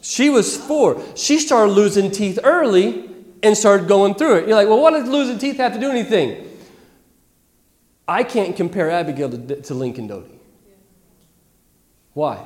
She 0.00 0.30
was 0.30 0.56
four. 0.56 1.02
She 1.16 1.38
started 1.38 1.72
losing 1.72 2.10
teeth 2.10 2.38
early 2.44 3.10
and 3.42 3.56
started 3.56 3.88
going 3.88 4.14
through 4.14 4.36
it. 4.36 4.48
You're 4.48 4.56
like, 4.56 4.68
well, 4.68 4.80
what 4.80 4.90
does 4.90 5.08
losing 5.08 5.38
teeth 5.38 5.56
have 5.56 5.72
to 5.74 5.80
do 5.80 5.90
anything? 5.90 6.50
I 8.06 8.22
can't 8.22 8.54
compare 8.54 8.90
Abigail 8.90 9.30
to, 9.30 9.62
to 9.62 9.74
Lincoln 9.74 10.06
Doty. 10.06 10.38
Why? 12.12 12.44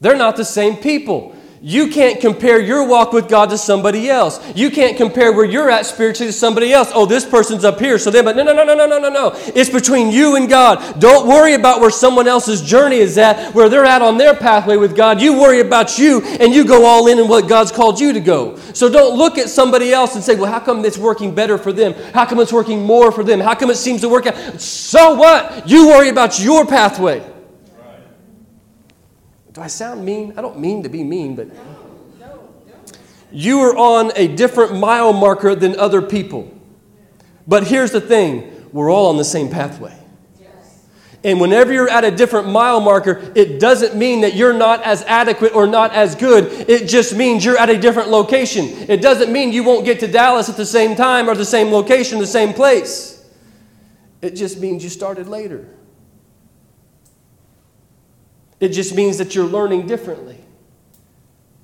They're 0.00 0.16
not 0.16 0.36
the 0.36 0.44
same 0.44 0.76
people. 0.76 1.36
You 1.66 1.88
can't 1.88 2.20
compare 2.20 2.60
your 2.60 2.86
walk 2.86 3.14
with 3.14 3.26
God 3.26 3.48
to 3.48 3.56
somebody 3.56 4.10
else. 4.10 4.38
You 4.54 4.70
can't 4.70 4.98
compare 4.98 5.32
where 5.32 5.46
you're 5.46 5.70
at 5.70 5.86
spiritually 5.86 6.30
to 6.30 6.32
somebody 6.36 6.74
else. 6.74 6.90
Oh, 6.92 7.06
this 7.06 7.24
person's 7.24 7.64
up 7.64 7.80
here, 7.80 7.98
so 7.98 8.10
they 8.10 8.20
but 8.20 8.36
no 8.36 8.42
no 8.42 8.52
no 8.52 8.64
no 8.64 8.74
no 8.74 8.86
no 8.86 8.98
no 8.98 9.08
no. 9.08 9.32
It's 9.34 9.70
between 9.70 10.10
you 10.10 10.36
and 10.36 10.46
God. 10.46 11.00
Don't 11.00 11.26
worry 11.26 11.54
about 11.54 11.80
where 11.80 11.88
someone 11.88 12.28
else's 12.28 12.60
journey 12.60 12.98
is 12.98 13.16
at, 13.16 13.54
where 13.54 13.70
they're 13.70 13.86
at 13.86 14.02
on 14.02 14.18
their 14.18 14.34
pathway 14.34 14.76
with 14.76 14.94
God. 14.94 15.22
You 15.22 15.40
worry 15.40 15.60
about 15.60 15.98
you 15.98 16.20
and 16.22 16.52
you 16.52 16.66
go 16.66 16.84
all 16.84 17.06
in 17.06 17.18
in 17.18 17.28
what 17.28 17.48
God's 17.48 17.72
called 17.72 17.98
you 17.98 18.12
to 18.12 18.20
go. 18.20 18.58
So 18.74 18.90
don't 18.90 19.16
look 19.16 19.38
at 19.38 19.48
somebody 19.48 19.90
else 19.90 20.16
and 20.16 20.22
say, 20.22 20.34
well, 20.34 20.52
how 20.52 20.60
come 20.60 20.84
it's 20.84 20.98
working 20.98 21.34
better 21.34 21.56
for 21.56 21.72
them? 21.72 21.94
How 22.12 22.26
come 22.26 22.40
it's 22.40 22.52
working 22.52 22.84
more 22.84 23.10
for 23.10 23.24
them? 23.24 23.40
How 23.40 23.54
come 23.54 23.70
it 23.70 23.76
seems 23.76 24.02
to 24.02 24.10
work 24.10 24.26
out? 24.26 24.60
So 24.60 25.14
what? 25.14 25.66
You 25.66 25.86
worry 25.86 26.10
about 26.10 26.38
your 26.38 26.66
pathway. 26.66 27.33
Do 29.54 29.60
I 29.60 29.68
sound 29.68 30.04
mean? 30.04 30.34
I 30.36 30.42
don't 30.42 30.58
mean 30.58 30.82
to 30.82 30.88
be 30.88 31.04
mean, 31.04 31.36
but 31.36 31.48
you 33.30 33.60
are 33.60 33.76
on 33.76 34.12
a 34.16 34.28
different 34.28 34.76
mile 34.76 35.12
marker 35.12 35.54
than 35.54 35.78
other 35.78 36.02
people. 36.02 36.52
But 37.46 37.66
here's 37.66 37.92
the 37.92 38.00
thing 38.00 38.68
we're 38.72 38.90
all 38.90 39.06
on 39.06 39.16
the 39.16 39.24
same 39.24 39.48
pathway. 39.48 39.96
And 41.22 41.40
whenever 41.40 41.72
you're 41.72 41.88
at 41.88 42.04
a 42.04 42.10
different 42.10 42.48
mile 42.48 42.80
marker, 42.80 43.32
it 43.34 43.58
doesn't 43.58 43.96
mean 43.96 44.20
that 44.22 44.34
you're 44.34 44.52
not 44.52 44.82
as 44.82 45.02
adequate 45.04 45.54
or 45.54 45.66
not 45.66 45.92
as 45.92 46.14
good. 46.14 46.68
It 46.68 46.86
just 46.86 47.16
means 47.16 47.44
you're 47.44 47.56
at 47.56 47.70
a 47.70 47.78
different 47.78 48.10
location. 48.10 48.66
It 48.90 49.00
doesn't 49.00 49.32
mean 49.32 49.50
you 49.50 49.64
won't 49.64 49.86
get 49.86 50.00
to 50.00 50.06
Dallas 50.06 50.50
at 50.50 50.58
the 50.58 50.66
same 50.66 50.94
time 50.96 51.30
or 51.30 51.34
the 51.34 51.44
same 51.46 51.72
location, 51.72 52.18
the 52.18 52.26
same 52.26 52.52
place. 52.52 53.26
It 54.20 54.32
just 54.32 54.60
means 54.60 54.84
you 54.84 54.90
started 54.90 55.26
later. 55.26 55.66
It 58.64 58.72
just 58.72 58.94
means 58.94 59.18
that 59.18 59.34
you're 59.34 59.44
learning 59.44 59.86
differently. 59.86 60.38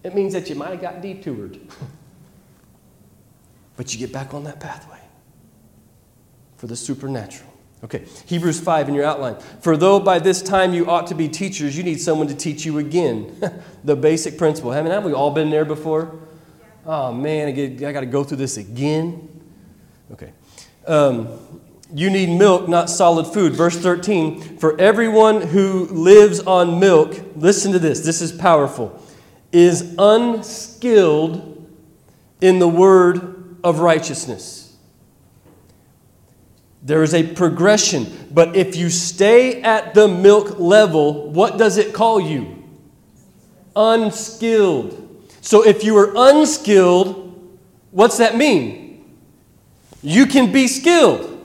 It 0.02 0.14
means 0.14 0.34
that 0.34 0.50
you 0.50 0.54
might 0.54 0.68
have 0.68 0.82
got 0.82 1.00
detoured. 1.00 1.58
but 3.78 3.94
you 3.94 3.98
get 3.98 4.12
back 4.12 4.34
on 4.34 4.44
that 4.44 4.60
pathway 4.60 5.00
for 6.58 6.66
the 6.66 6.76
supernatural. 6.76 7.50
Okay, 7.82 8.04
Hebrews 8.26 8.60
5 8.60 8.90
in 8.90 8.94
your 8.94 9.06
outline. 9.06 9.36
For 9.62 9.78
though 9.78 9.98
by 9.98 10.18
this 10.18 10.42
time 10.42 10.74
you 10.74 10.90
ought 10.90 11.06
to 11.06 11.14
be 11.14 11.26
teachers, 11.26 11.74
you 11.74 11.82
need 11.82 12.02
someone 12.02 12.28
to 12.28 12.34
teach 12.34 12.66
you 12.66 12.76
again 12.76 13.34
the 13.84 13.96
basic 13.96 14.36
principle. 14.36 14.70
Haven't, 14.70 14.92
have 14.92 15.04
we 15.04 15.14
all 15.14 15.30
been 15.30 15.48
there 15.48 15.64
before? 15.64 16.18
Oh 16.84 17.14
man, 17.14 17.48
I, 17.48 17.86
I 17.86 17.92
got 17.92 18.00
to 18.00 18.06
go 18.06 18.24
through 18.24 18.36
this 18.36 18.58
again. 18.58 19.26
Okay. 20.12 20.32
Um, 20.86 21.28
you 21.92 22.10
need 22.10 22.38
milk, 22.38 22.68
not 22.68 22.88
solid 22.88 23.26
food. 23.26 23.52
Verse 23.52 23.76
13 23.76 24.58
For 24.58 24.78
everyone 24.80 25.40
who 25.40 25.86
lives 25.86 26.40
on 26.40 26.80
milk, 26.80 27.20
listen 27.36 27.72
to 27.72 27.78
this, 27.78 28.00
this 28.00 28.20
is 28.20 28.32
powerful, 28.32 29.02
is 29.52 29.94
unskilled 29.98 31.68
in 32.40 32.58
the 32.58 32.68
word 32.68 33.58
of 33.62 33.80
righteousness. 33.80 34.76
There 36.82 37.02
is 37.02 37.12
a 37.12 37.22
progression, 37.34 38.28
but 38.30 38.56
if 38.56 38.74
you 38.74 38.88
stay 38.88 39.60
at 39.62 39.92
the 39.92 40.08
milk 40.08 40.58
level, 40.58 41.30
what 41.30 41.58
does 41.58 41.76
it 41.76 41.92
call 41.92 42.20
you? 42.20 42.64
Unskilled. 43.76 44.96
So 45.42 45.66
if 45.66 45.84
you 45.84 45.96
are 45.98 46.12
unskilled, 46.16 47.58
what's 47.90 48.18
that 48.18 48.36
mean? 48.36 49.18
You 50.02 50.26
can 50.26 50.52
be 50.52 50.68
skilled. 50.68 51.39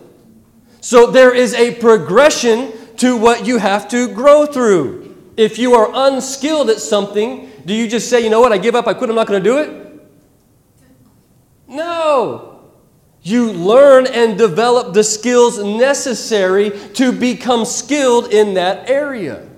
So 0.86 1.08
there 1.08 1.34
is 1.34 1.56
a 1.56 1.74
progression 1.74 2.72
to 2.98 3.18
what 3.18 3.48
you 3.48 3.58
have 3.58 3.88
to 3.88 4.08
grow 4.08 4.46
through. 4.46 5.16
If 5.36 5.58
you 5.58 5.74
are 5.74 5.90
unskilled 5.92 6.70
at 6.70 6.80
something, 6.80 7.52
do 7.66 7.74
you 7.74 7.88
just 7.88 8.08
say, 8.08 8.24
you 8.24 8.30
know 8.30 8.40
what, 8.40 8.52
I 8.52 8.60
give 8.60 8.76
up, 8.76 8.86
I 8.86 8.94
quit, 8.94 9.10
I'm 9.10 9.16
not 9.16 9.26
going 9.26 9.44
to 9.44 9.50
do 9.50 9.58
it? 9.58 10.08
No. 11.68 12.70
You 13.24 13.52
learn 13.52 14.06
and 14.06 14.38
develop 14.38 14.94
the 14.94 15.04
skills 15.04 15.58
necessary 15.58 16.70
to 16.94 17.12
become 17.12 17.66
skilled 17.66 18.32
in 18.32 18.54
that 18.54 18.88
area. 18.88 19.50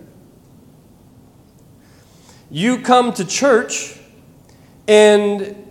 You 2.50 2.80
come 2.80 3.12
to 3.12 3.26
church 3.26 4.00
and 4.88 5.67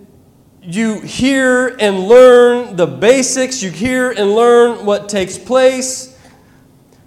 you 0.67 1.01
hear 1.01 1.77
and 1.79 2.09
learn 2.09 2.77
the 2.77 2.87
basics, 2.87 3.63
you 3.63 3.71
hear 3.71 4.11
and 4.11 4.35
learn 4.35 4.85
what 4.85 5.09
takes 5.09 5.39
place, 5.39 6.19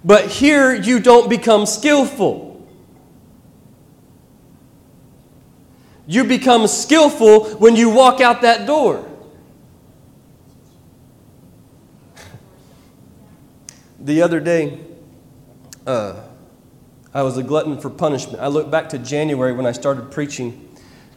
but 0.04 0.26
here 0.26 0.74
you 0.74 0.98
don't 0.98 1.28
become 1.28 1.66
skillful. 1.66 2.48
You 6.06 6.24
become 6.24 6.66
skillful 6.66 7.44
when 7.56 7.76
you 7.76 7.90
walk 7.90 8.20
out 8.20 8.42
that 8.42 8.66
door. 8.66 9.06
the 14.00 14.22
other 14.22 14.40
day, 14.40 14.78
uh, 15.86 16.20
I 17.12 17.22
was 17.22 17.36
a 17.36 17.42
glutton 17.42 17.78
for 17.78 17.90
punishment. 17.90 18.40
I 18.40 18.48
look 18.48 18.70
back 18.70 18.88
to 18.90 18.98
January 18.98 19.52
when 19.52 19.66
I 19.66 19.72
started 19.72 20.10
preaching, 20.10 20.68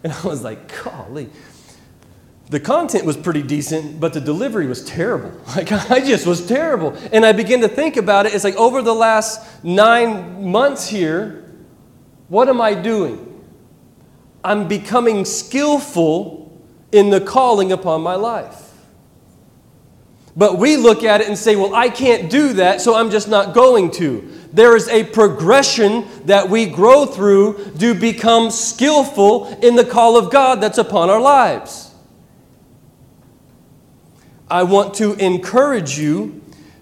and 0.03 0.11
I 0.11 0.27
was 0.27 0.43
like, 0.43 0.83
golly, 0.83 1.29
the 2.49 2.59
content 2.59 3.05
was 3.05 3.15
pretty 3.15 3.41
decent, 3.41 3.99
but 3.99 4.13
the 4.13 4.21
delivery 4.21 4.67
was 4.67 4.83
terrible. 4.83 5.31
Like, 5.55 5.71
I 5.71 5.99
just 5.99 6.25
was 6.25 6.45
terrible. 6.45 6.95
And 7.11 7.25
I 7.25 7.31
began 7.31 7.61
to 7.61 7.67
think 7.67 7.97
about 7.97 8.25
it. 8.25 8.33
It's 8.33 8.43
like 8.43 8.55
over 8.55 8.81
the 8.81 8.93
last 8.93 9.63
nine 9.63 10.43
months 10.51 10.87
here, 10.87 11.45
what 12.27 12.49
am 12.49 12.59
I 12.59 12.73
doing? 12.73 13.29
I'm 14.43 14.67
becoming 14.67 15.25
skillful 15.25 16.61
in 16.91 17.09
the 17.09 17.21
calling 17.21 17.71
upon 17.71 18.01
my 18.01 18.15
life. 18.15 18.71
But 20.35 20.57
we 20.57 20.77
look 20.77 21.03
at 21.03 21.21
it 21.21 21.27
and 21.27 21.37
say, 21.37 21.55
well, 21.55 21.75
I 21.75 21.89
can't 21.89 22.29
do 22.29 22.53
that, 22.53 22.81
so 22.81 22.95
I'm 22.95 23.11
just 23.11 23.27
not 23.27 23.53
going 23.53 23.91
to. 23.91 24.27
There 24.51 24.75
is 24.75 24.87
a 24.87 25.03
progression 25.03 26.07
that 26.25 26.49
we 26.49 26.65
grow 26.65 27.05
through 27.05 27.71
to 27.79 27.93
become 27.93 28.49
skillful 28.49 29.47
in 29.61 29.75
the 29.75 29.85
call 29.85 30.17
of 30.17 30.31
God 30.31 30.59
that's 30.61 30.79
upon 30.79 31.09
our 31.09 31.21
lives. 31.21 31.92
I 34.53 34.61
want 34.61 34.93
to 34.97 35.13
encourage 35.13 35.97
you. 35.97 36.39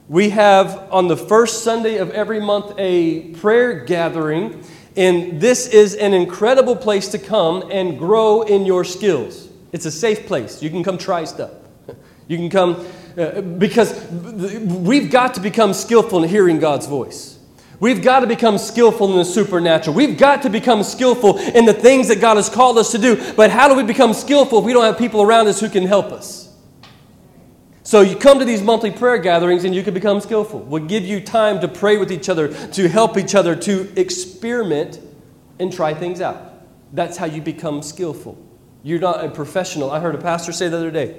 We 0.09 0.31
have 0.31 0.89
on 0.91 1.07
the 1.07 1.15
first 1.15 1.63
Sunday 1.63 1.99
of 1.99 2.11
every 2.11 2.41
month 2.41 2.73
a 2.77 3.29
prayer 3.35 3.85
gathering, 3.85 4.61
and 4.97 5.39
this 5.39 5.67
is 5.67 5.95
an 5.95 6.13
incredible 6.13 6.75
place 6.75 7.07
to 7.11 7.17
come 7.17 7.63
and 7.71 7.97
grow 7.97 8.41
in 8.41 8.65
your 8.65 8.83
skills. 8.83 9.47
It's 9.71 9.85
a 9.85 9.91
safe 9.91 10.25
place. 10.25 10.61
You 10.61 10.69
can 10.69 10.83
come 10.83 10.97
try 10.97 11.23
stuff. 11.23 11.51
You 12.27 12.37
can 12.37 12.49
come 12.49 12.85
uh, 13.17 13.39
because 13.39 14.05
we've 14.11 15.09
got 15.09 15.33
to 15.35 15.39
become 15.39 15.73
skillful 15.73 16.23
in 16.23 16.29
hearing 16.29 16.59
God's 16.59 16.87
voice. 16.87 17.39
We've 17.79 18.01
got 18.01 18.19
to 18.19 18.27
become 18.27 18.57
skillful 18.57 19.11
in 19.11 19.17
the 19.17 19.25
supernatural. 19.25 19.95
We've 19.95 20.17
got 20.17 20.41
to 20.41 20.49
become 20.49 20.83
skillful 20.83 21.37
in 21.37 21.65
the 21.65 21.73
things 21.73 22.09
that 22.09 22.19
God 22.19 22.35
has 22.35 22.49
called 22.49 22.77
us 22.77 22.91
to 22.91 22.97
do. 22.97 23.33
But 23.33 23.49
how 23.49 23.69
do 23.69 23.75
we 23.75 23.83
become 23.83 24.13
skillful 24.13 24.59
if 24.59 24.65
we 24.65 24.73
don't 24.73 24.83
have 24.83 24.97
people 24.97 25.21
around 25.21 25.47
us 25.47 25.61
who 25.61 25.69
can 25.69 25.85
help 25.85 26.11
us? 26.11 26.50
So 27.91 27.99
you 27.99 28.15
come 28.15 28.39
to 28.39 28.45
these 28.45 28.61
monthly 28.61 28.89
prayer 28.89 29.17
gatherings 29.17 29.65
and 29.65 29.75
you 29.75 29.83
can 29.83 29.93
become 29.93 30.21
skillful. 30.21 30.61
We'll 30.61 30.85
give 30.85 31.03
you 31.03 31.19
time 31.19 31.59
to 31.59 31.67
pray 31.67 31.97
with 31.97 32.09
each 32.09 32.29
other, 32.29 32.47
to 32.69 32.87
help 32.87 33.17
each 33.17 33.35
other, 33.35 33.53
to 33.53 33.99
experiment 33.99 35.01
and 35.59 35.73
try 35.73 35.93
things 35.93 36.21
out. 36.21 36.53
That's 36.93 37.17
how 37.17 37.25
you 37.25 37.41
become 37.41 37.81
skillful. 37.81 38.41
You're 38.81 39.01
not 39.01 39.25
a 39.25 39.29
professional. 39.29 39.91
I 39.91 39.99
heard 39.99 40.15
a 40.15 40.19
pastor 40.19 40.53
say 40.53 40.69
the 40.69 40.77
other 40.77 40.89
day, 40.89 41.17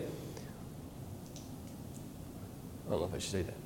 I 2.86 2.90
don't 2.90 3.00
know 3.00 3.04
if 3.06 3.14
I 3.16 3.18
should 3.18 3.32
say 3.32 3.42
that. 3.42 3.56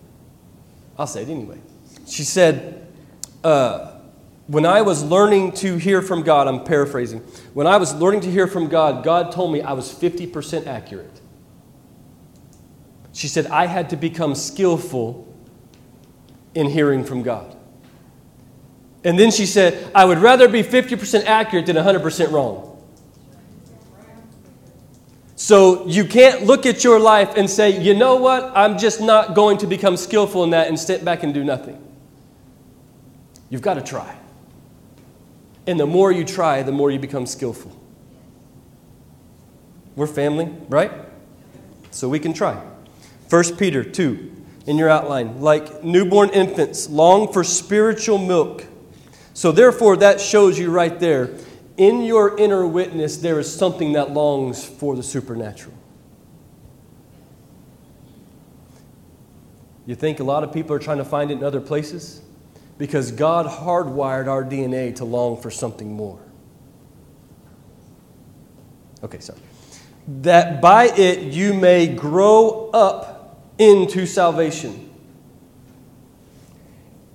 I'll 0.99 1.07
say 1.07 1.23
it 1.23 1.29
anyway. 1.29 1.61
She 2.09 2.25
said, 2.25 2.89
uh, 3.45 4.01
when 4.49 4.67
I 4.67 4.83
was 4.83 5.05
learning 5.05 5.53
to 5.53 5.77
hear 5.77 6.03
from 6.03 6.25
God, 6.25 6.49
I'm 6.49 6.65
paraphrasing, 6.65 7.21
when 7.55 7.69
I 7.69 7.77
was 7.77 7.95
learning 7.95 8.23
to 8.23 8.31
hear 8.33 8.49
from 8.49 8.67
God, 8.67 9.05
God 9.05 9.31
told 9.31 9.53
me 9.53 9.63
I 9.63 9.75
was 9.75 9.95
50% 9.95 10.67
accurate. 10.67 11.21
She 13.17 13.29
said, 13.29 13.47
I 13.47 13.65
had 13.65 13.89
to 13.91 13.97
become 13.97 14.35
skillful 14.35 15.27
in 16.55 16.69
hearing 16.69 17.03
from 17.03 17.23
God. 17.23 17.57
And 19.05 19.19
then 19.19 19.31
she 19.31 19.47
said, 19.47 19.91
I 19.95 20.05
would 20.05 20.19
rather 20.19 20.49
be 20.49 20.63
50% 20.63 21.25
accurate 21.25 21.65
than 21.65 21.77
100% 21.77 22.31
wrong. 22.31 22.79
So 25.35 25.87
you 25.87 26.05
can't 26.05 26.45
look 26.45 26.67
at 26.67 26.85
your 26.85 27.01
life 27.01 27.39
and 27.39 27.49
say, 27.49 27.81
you 27.81 27.95
know 27.95 28.17
what, 28.17 28.53
I'm 28.55 28.77
just 28.77 29.01
not 29.01 29.35
going 29.35 29.57
to 29.59 29.67
become 29.67 29.97
skillful 29.97 30.45
in 30.45 30.51
that 30.51 30.69
and 30.69 30.79
sit 30.79 31.03
back 31.03 31.23
and 31.23 31.33
do 31.33 31.43
nothing. 31.43 31.83
You've 33.49 33.63
got 33.63 33.75
to 33.75 33.83
try. 33.83 34.15
And 35.67 35.81
the 35.81 35.87
more 35.87 36.13
you 36.13 36.23
try, 36.23 36.63
the 36.63 36.71
more 36.71 36.91
you 36.91 36.99
become 36.99 37.25
skillful. 37.25 37.75
We're 39.95 40.07
family, 40.07 40.55
right? 40.69 40.93
So 41.93 42.11
we 42.11 42.19
can 42.19 42.35
try. 42.35 42.63
1 43.29 43.57
Peter 43.57 43.83
2, 43.85 44.33
in 44.67 44.77
your 44.79 44.89
outline, 44.89 45.41
like 45.41 45.83
newborn 45.83 46.31
infants, 46.31 46.89
long 46.89 47.33
for 47.33 47.45
spiritual 47.45 48.19
milk. 48.19 48.67
So, 49.35 49.53
therefore, 49.53 49.97
that 49.99 50.21
shows 50.21 50.59
you 50.59 50.71
right 50.71 50.99
there 50.99 51.31
in 51.77 52.03
your 52.03 52.39
inner 52.39 52.67
witness, 52.67 53.19
there 53.19 53.39
is 53.39 53.55
something 53.55 53.93
that 53.93 54.11
longs 54.11 54.65
for 54.65 54.97
the 54.97 55.03
supernatural. 55.03 55.75
You 59.85 59.95
think 59.95 60.21
a 60.21 60.25
lot 60.25 60.43
of 60.43 60.53
people 60.53 60.75
are 60.75 60.81
trying 60.81 60.99
to 60.99 61.05
find 61.05 61.31
it 61.31 61.35
in 61.35 61.45
other 61.45 61.61
places? 61.61 62.23
Because 62.79 63.13
God 63.13 63.47
hardwired 63.47 64.27
our 64.27 64.43
DNA 64.43 64.97
to 64.97 65.05
long 65.05 65.41
for 65.41 65.51
something 65.51 65.93
more. 65.93 66.19
Okay, 69.03 69.21
sorry. 69.21 69.39
That 70.09 70.61
by 70.61 70.87
it 70.87 71.33
you 71.33 71.55
may 71.55 71.87
grow 71.87 72.71
up 72.71 73.16
into 73.59 74.07
salvation. 74.07 74.91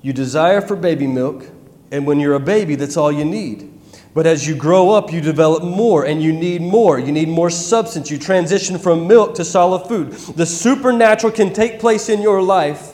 You 0.02 0.14
desire 0.14 0.62
for 0.62 0.76
baby 0.76 1.08
milk, 1.08 1.46
and 1.92 2.08
when 2.08 2.20
you're 2.20 2.34
a 2.34 2.40
baby, 2.40 2.76
that's 2.76 2.98
all 2.98 3.12
you 3.12 3.26
need. 3.26 3.72
But 4.14 4.28
as 4.28 4.46
you 4.46 4.56
grow 4.56 4.92
up, 4.92 5.12
you 5.14 5.22
develop 5.22 5.64
more 5.64 6.06
and 6.06 6.22
you 6.22 6.34
need 6.34 6.62
more. 6.62 7.00
You 7.00 7.14
need 7.14 7.30
more 7.30 7.50
substance. 7.50 8.12
You 8.12 8.18
transition 8.18 8.78
from 8.78 9.08
milk 9.08 9.36
to 9.36 9.46
solid 9.46 9.88
food. 9.88 10.12
The 10.12 10.46
supernatural 10.46 11.32
can 11.32 11.54
take 11.54 11.80
place 11.80 12.10
in 12.10 12.22
your 12.22 12.42
life 12.42 12.94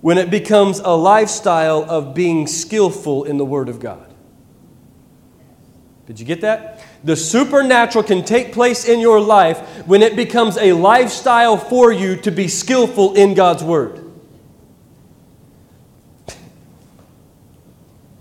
when 0.00 0.16
it 0.16 0.30
becomes 0.30 0.78
a 0.78 0.90
lifestyle 0.90 1.84
of 1.88 2.14
being 2.14 2.46
skillful 2.46 3.24
in 3.24 3.36
the 3.36 3.44
Word 3.44 3.68
of 3.68 3.78
God. 3.78 4.14
Did 6.06 6.18
you 6.18 6.24
get 6.24 6.40
that? 6.40 6.79
The 7.02 7.16
supernatural 7.16 8.04
can 8.04 8.24
take 8.24 8.52
place 8.52 8.84
in 8.84 9.00
your 9.00 9.20
life 9.20 9.86
when 9.86 10.02
it 10.02 10.16
becomes 10.16 10.58
a 10.58 10.72
lifestyle 10.74 11.56
for 11.56 11.90
you 11.92 12.16
to 12.16 12.30
be 12.30 12.46
skillful 12.46 13.14
in 13.14 13.34
God's 13.34 13.64
Word. 13.64 14.04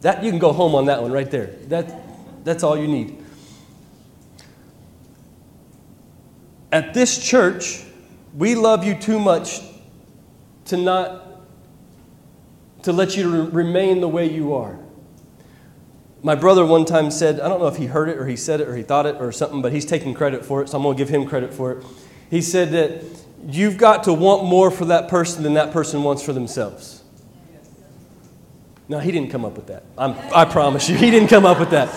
That 0.01 0.23
you 0.23 0.29
can 0.29 0.39
go 0.39 0.53
home 0.53 0.75
on 0.75 0.85
that 0.85 1.01
one 1.01 1.11
right 1.11 1.29
there. 1.29 1.47
That, 1.67 2.45
that's 2.45 2.63
all 2.63 2.77
you 2.77 2.87
need. 2.87 3.21
At 6.71 6.93
this 6.93 7.21
church, 7.21 7.83
we 8.33 8.55
love 8.55 8.85
you 8.85 8.95
too 8.95 9.19
much 9.19 9.59
to 10.65 10.77
not 10.77 11.25
to 12.83 12.93
let 12.93 13.17
you 13.17 13.45
remain 13.47 13.99
the 13.99 14.07
way 14.07 14.31
you 14.31 14.53
are. 14.53 14.78
My 16.21 16.35
brother 16.35 16.65
one 16.65 16.83
time 16.83 17.11
said, 17.11 17.39
I 17.39 17.47
don't 17.47 17.59
know 17.59 17.67
if 17.67 17.77
he 17.77 17.85
heard 17.85 18.09
it 18.09 18.17
or 18.17 18.27
he 18.27 18.35
said 18.35 18.59
it 18.59 18.67
or 18.67 18.75
he 18.75 18.83
thought 18.83 19.05
it 19.05 19.15
or 19.19 19.31
something, 19.31 19.61
but 19.61 19.71
he's 19.71 19.85
taking 19.85 20.13
credit 20.13 20.43
for 20.43 20.61
it, 20.61 20.69
so 20.69 20.77
I'm 20.77 20.83
going 20.83 20.97
to 20.97 21.01
give 21.01 21.09
him 21.09 21.25
credit 21.25 21.53
for 21.53 21.71
it. 21.71 21.85
He 22.29 22.41
said 22.41 22.71
that 22.71 23.03
you've 23.47 23.77
got 23.77 24.03
to 24.03 24.13
want 24.13 24.43
more 24.43 24.69
for 24.69 24.85
that 24.85 25.07
person 25.07 25.43
than 25.43 25.53
that 25.53 25.71
person 25.71 26.03
wants 26.03 26.21
for 26.21 26.33
themselves. 26.33 27.03
No, 28.89 28.99
he 28.99 29.11
didn't 29.11 29.29
come 29.29 29.45
up 29.45 29.55
with 29.55 29.67
that. 29.67 29.83
I'm, 29.97 30.15
I 30.33 30.45
promise 30.45 30.89
you, 30.89 30.95
he 30.95 31.09
didn't 31.09 31.29
come 31.29 31.45
up 31.45 31.59
with 31.59 31.69
that. 31.69 31.89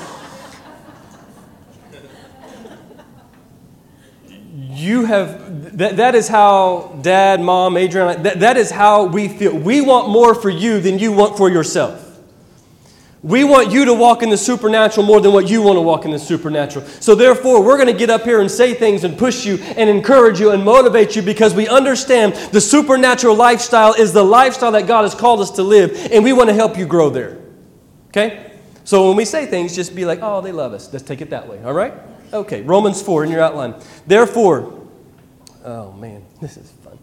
You 4.55 5.05
have, 5.07 5.79
that, 5.79 5.97
that 5.97 6.15
is 6.15 6.29
how 6.29 6.99
dad, 7.03 7.41
mom, 7.41 7.77
Adrian, 7.77 8.23
that, 8.23 8.41
that 8.41 8.57
is 8.57 8.71
how 8.71 9.05
we 9.05 9.29
feel. 9.29 9.57
We 9.57 9.81
want 9.81 10.11
more 10.11 10.35
for 10.35 10.51
you 10.51 10.81
than 10.81 10.99
you 10.99 11.13
want 11.13 11.37
for 11.37 11.49
yourself. 11.49 12.12
We 13.23 13.45
want 13.45 13.71
you 13.71 13.85
to 13.85 13.95
walk 13.95 14.25
in 14.25 14.31
the 14.31 14.37
supernatural 14.37 15.07
more 15.07 15.21
than 15.21 15.33
what 15.33 15.49
you 15.49 15.63
want 15.63 15.77
to 15.77 15.81
walk 15.81 16.05
in 16.05 16.11
the 16.11 16.19
supernatural. 16.19 16.85
So, 16.87 17.15
therefore, 17.15 17.65
we're 17.65 17.77
going 17.77 17.87
to 17.87 17.97
get 17.97 18.11
up 18.11 18.23
here 18.23 18.41
and 18.41 18.51
say 18.51 18.75
things 18.75 19.05
and 19.05 19.17
push 19.17 19.47
you 19.47 19.59
and 19.59 19.89
encourage 19.89 20.41
you 20.41 20.51
and 20.51 20.65
motivate 20.65 21.15
you 21.15 21.23
because 21.23 21.55
we 21.55 21.69
understand 21.69 22.35
the 22.53 22.61
supernatural 22.61 23.37
lifestyle 23.37 23.95
is 23.95 24.13
the 24.13 24.25
lifestyle 24.25 24.73
that 24.73 24.89
God 24.89 25.03
has 25.03 25.15
called 25.15 25.41
us 25.41 25.53
to 25.53 25.63
live, 25.63 26.11
and 26.11 26.25
we 26.25 26.33
want 26.33 26.49
to 26.49 26.55
help 26.55 26.77
you 26.77 26.85
grow 26.85 27.11
there. 27.11 27.39
Okay? 28.09 28.51
So, 28.83 29.07
when 29.07 29.17
we 29.17 29.25
say 29.25 29.47
things, 29.47 29.77
just 29.77 29.95
be 29.95 30.05
like, 30.05 30.19
oh, 30.21 30.41
they 30.41 30.51
love 30.51 30.73
us. 30.73 30.93
Let's 30.93 31.05
take 31.05 31.21
it 31.21 31.31
that 31.31 31.49
way. 31.49 31.63
All 31.63 31.73
right? 31.73 31.95
Okay, 32.33 32.63
Romans 32.63 33.01
4 33.03 33.25
in 33.25 33.31
your 33.31 33.41
outline. 33.41 33.75
Therefore, 34.07 34.89
oh 35.65 35.93
man, 35.93 36.25
this 36.41 36.57
is 36.57 36.73
fun. 36.83 36.99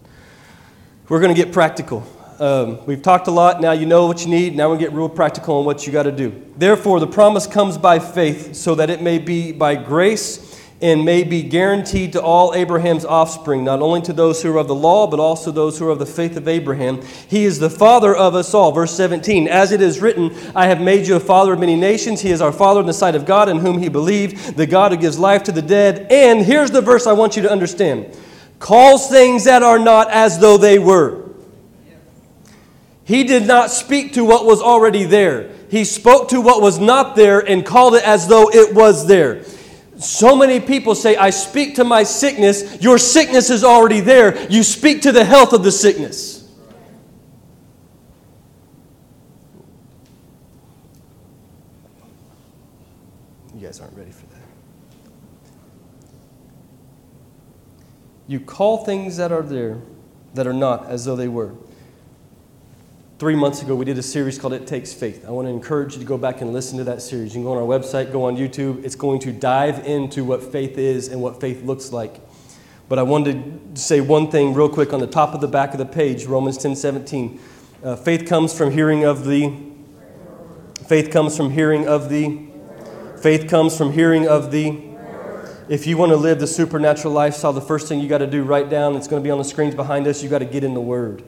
We're 1.08 1.22
going 1.22 1.34
to 1.34 1.42
get 1.42 1.54
practical. 1.54 2.06
Um, 2.40 2.86
we've 2.86 3.02
talked 3.02 3.28
a 3.28 3.32
lot. 3.32 3.60
Now 3.60 3.74
you 3.74 3.86
know 3.86 4.08
what 4.08 4.24
you 4.24 4.30
need. 4.30 4.56
Now 4.56 4.72
we 4.72 4.78
get 4.78 4.94
real 4.94 5.10
practical 5.10 5.60
on 5.60 5.66
what 5.66 5.86
you 5.86 5.92
got 5.92 6.04
to 6.04 6.12
do. 6.12 6.42
Therefore, 6.56 7.02
the 7.02 7.08
promise 7.08 7.46
comes 7.46 7.78
by 7.78 8.00
faith, 8.00 8.56
so 8.56 8.76
that 8.76 8.90
it 8.90 9.02
may 9.02 9.20
be 9.20 9.52
by 9.52 9.76
grace 9.76 10.58
and 10.82 11.04
may 11.04 11.26
be 11.26 11.44
guaranteed 11.44 12.14
to 12.14 12.22
all 12.22 12.54
Abraham's 12.54 13.04
offspring, 13.04 13.66
not 13.66 13.82
only 13.82 14.02
to 14.04 14.14
those 14.14 14.42
who 14.42 14.56
are 14.56 14.60
of 14.60 14.70
the 14.70 14.76
law, 14.76 15.08
but 15.08 15.20
also 15.20 15.52
those 15.52 15.78
who 15.78 15.86
are 15.88 15.92
of 15.92 16.00
the 16.00 16.06
faith 16.06 16.38
of 16.38 16.48
Abraham. 16.48 17.02
He 17.28 17.44
is 17.44 17.60
the 17.60 17.70
father 17.70 18.16
of 18.16 18.34
us 18.36 18.54
all. 18.54 18.72
Verse 18.72 18.96
17 18.96 19.50
As 19.50 19.74
it 19.74 19.82
is 19.82 20.00
written, 20.00 20.34
I 20.56 20.68
have 20.68 20.80
made 20.80 21.08
you 21.08 21.18
a 21.18 21.20
father 21.20 21.52
of 21.52 21.60
many 21.60 21.76
nations. 21.76 22.22
He 22.22 22.32
is 22.32 22.42
our 22.42 22.54
father 22.54 22.80
in 22.80 22.86
the 22.86 22.94
sight 22.94 23.16
of 23.16 23.26
God, 23.26 23.50
in 23.50 23.60
whom 23.60 23.80
he 23.80 23.90
believed, 23.90 24.56
the 24.56 24.66
God 24.66 24.94
who 24.94 24.98
gives 24.98 25.20
life 25.20 25.44
to 25.44 25.52
the 25.52 25.62
dead. 25.62 26.08
And 26.10 26.46
here's 26.46 26.72
the 26.72 26.82
verse 26.82 27.06
I 27.06 27.12
want 27.12 27.36
you 27.36 27.42
to 27.42 27.52
understand 27.52 28.18
calls 28.60 29.10
things 29.10 29.46
that 29.46 29.64
are 29.64 29.80
not 29.80 30.10
as 30.12 30.40
though 30.40 30.58
they 30.58 30.80
were. 30.80 31.29
He 33.10 33.24
did 33.24 33.48
not 33.48 33.72
speak 33.72 34.14
to 34.14 34.24
what 34.24 34.46
was 34.46 34.62
already 34.62 35.04
there. 35.04 35.50
He 35.72 35.84
spoke 35.84 36.30
to 36.30 36.40
what 36.40 36.62
was 36.62 36.78
not 36.78 37.16
there 37.16 37.40
and 37.40 37.66
called 37.66 37.96
it 37.96 38.04
as 38.04 38.28
though 38.28 38.52
it 38.52 38.76
was 38.76 39.08
there. 39.08 39.44
So 39.98 40.36
many 40.36 40.60
people 40.60 40.94
say, 40.94 41.16
I 41.16 41.32
speak 41.32 41.74
to 41.78 41.84
my 41.84 42.04
sickness. 42.04 42.80
Your 42.84 43.00
sickness 43.00 43.50
is 43.50 43.64
already 43.64 44.00
there. 44.00 44.40
You 44.52 44.62
speak 44.62 45.02
to 45.02 45.12
the 45.12 45.26
health 45.26 45.54
of 45.54 45.64
the 45.64 45.72
sickness. 45.72 46.48
You 53.56 53.62
guys 53.62 53.80
aren't 53.80 53.98
ready 53.98 54.12
for 54.12 54.28
that. 54.28 54.36
You 58.28 58.40
call 58.40 58.86
things 58.86 59.18
that 59.18 59.32
are 59.32 59.42
there 59.42 59.80
that 60.36 60.46
are 60.46 60.54
not 60.54 60.86
as 60.86 61.06
though 61.06 61.16
they 61.16 61.28
were. 61.28 61.56
Three 63.20 63.36
months 63.36 63.62
ago, 63.62 63.76
we 63.76 63.84
did 63.84 63.98
a 63.98 64.02
series 64.02 64.40
called 64.40 64.54
It 64.54 64.66
Takes 64.66 64.94
Faith. 64.94 65.26
I 65.28 65.32
want 65.32 65.46
to 65.46 65.52
encourage 65.52 65.94
you 65.94 66.00
to 66.00 66.06
go 66.06 66.18
back 66.18 66.40
and 66.40 66.54
listen 66.54 66.78
to 66.78 66.86
that 66.86 67.02
series. 67.02 67.36
You 67.36 67.40
can 67.40 67.44
go 67.44 67.52
on 67.52 67.58
our 67.58 67.64
website, 67.80 68.14
go 68.14 68.24
on 68.24 68.38
YouTube. 68.38 68.86
It's 68.86 68.96
going 68.96 69.20
to 69.20 69.34
dive 69.34 69.86
into 69.86 70.24
what 70.24 70.42
faith 70.42 70.78
is 70.78 71.10
and 71.10 71.22
what 71.22 71.42
faith 71.42 71.62
looks 71.64 71.92
like. 71.92 72.22
But 72.88 72.98
I 72.98 73.04
wanted 73.04 73.76
to 73.76 73.82
say 73.82 74.00
one 74.00 74.32
thing 74.32 74.54
real 74.54 74.70
quick 74.70 74.94
on 74.94 75.02
the 75.02 75.08
top 75.08 75.34
of 75.34 75.42
the 75.42 75.50
back 75.50 75.74
of 75.74 75.80
the 75.80 75.86
page, 75.86 76.28
Romans 76.28 76.58
10 76.58 76.78
17. 76.78 77.42
Uh, 77.84 77.98
faith 77.98 78.26
comes 78.26 78.58
from 78.58 78.72
hearing 78.72 79.04
of 79.04 79.26
the. 79.26 79.54
Faith 80.88 81.12
comes 81.12 81.36
from 81.36 81.52
hearing 81.52 81.90
of 81.90 82.10
the. 82.10 82.48
Faith 83.22 83.50
comes 83.50 83.78
from 83.78 83.92
hearing 83.92 84.30
of 84.30 84.50
the. 84.50 84.82
If 85.68 85.86
you 85.86 85.98
want 85.98 86.14
to 86.14 86.16
live 86.16 86.40
the 86.40 86.48
supernatural 86.48 87.14
lifestyle, 87.14 87.52
the 87.52 87.60
first 87.60 87.90
thing 87.90 88.00
you 88.00 88.08
got 88.08 88.20
to 88.20 88.28
do, 88.28 88.44
write 88.44 88.70
down, 88.70 88.96
it's 88.96 89.10
going 89.10 89.22
to 89.22 89.28
be 89.28 89.30
on 89.30 89.40
the 89.40 89.44
screens 89.44 89.76
behind 89.76 90.08
us, 90.08 90.24
you 90.24 90.30
got 90.30 90.40
to 90.40 90.46
get 90.46 90.64
in 90.64 90.74
the 90.74 90.82
Word. 90.82 91.22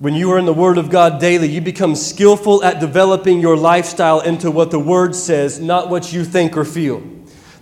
When 0.00 0.14
you 0.14 0.30
are 0.30 0.38
in 0.38 0.44
the 0.44 0.54
Word 0.54 0.78
of 0.78 0.90
God 0.90 1.20
daily, 1.20 1.48
you 1.48 1.60
become 1.60 1.96
skillful 1.96 2.62
at 2.62 2.78
developing 2.78 3.40
your 3.40 3.56
lifestyle 3.56 4.20
into 4.20 4.48
what 4.48 4.70
the 4.70 4.78
Word 4.78 5.16
says, 5.16 5.58
not 5.58 5.90
what 5.90 6.12
you 6.12 6.24
think 6.24 6.56
or 6.56 6.64
feel. 6.64 7.02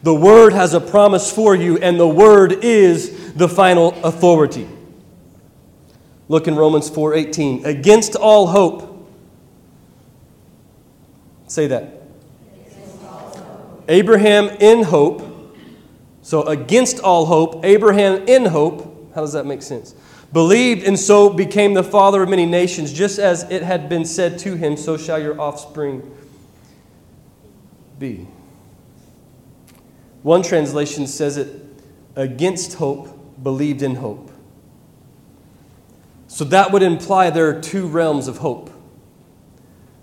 The 0.03 0.14
Word 0.14 0.53
has 0.53 0.75
a 0.75 0.81
promise 0.81 1.33
for 1.33 1.55
you, 1.55 1.79
and 1.79 1.99
the 1.99 2.07
Word 2.07 2.62
is 2.62 3.33
the 3.33 3.49
final 3.49 3.94
authority. 4.05 4.68
Look 6.29 6.46
in 6.46 6.57
Romans 6.57 6.90
4:18. 6.90 7.64
Against 7.64 8.16
all 8.16 8.49
hope. 8.49 9.09
Say 11.46 11.68
that. 11.68 12.03
Abraham 13.88 14.49
in 14.61 14.83
hope. 14.83 15.22
So 16.20 16.42
against 16.42 16.99
all 17.01 17.27
hope, 17.27 17.64
Abraham 17.64 18.25
in 18.27 18.46
hope. 18.46 18.96
How 19.16 19.22
does 19.22 19.33
that 19.33 19.46
make 19.46 19.62
sense? 19.62 19.96
believed 20.33 20.87
and 20.87 20.98
so 20.98 21.31
became 21.31 21.74
the 21.74 21.83
father 21.83 22.22
of 22.22 22.29
many 22.29 22.46
nations, 22.46 22.92
just 22.92 23.18
as 23.18 23.44
it 23.50 23.62
had 23.62 23.88
been 23.88 24.05
said 24.05 24.38
to 24.40 24.57
him, 24.57 24.76
so 24.76 24.96
shall 24.96 25.18
your 25.18 25.40
offspring 25.40 26.14
be. 27.98 28.26
One 30.22 30.42
translation 30.42 31.07
says 31.07 31.37
it 31.37 31.62
against 32.16 32.74
hope, 32.74 33.42
believed 33.42 33.83
in 33.83 33.94
hope. 33.94 34.31
So 36.29 36.44
that 36.44 36.72
would 36.72 36.83
imply 36.83 37.31
there 37.31 37.48
are 37.48 37.61
two 37.61 37.87
realms 37.87 38.29
of 38.29 38.38
hope 38.38 38.70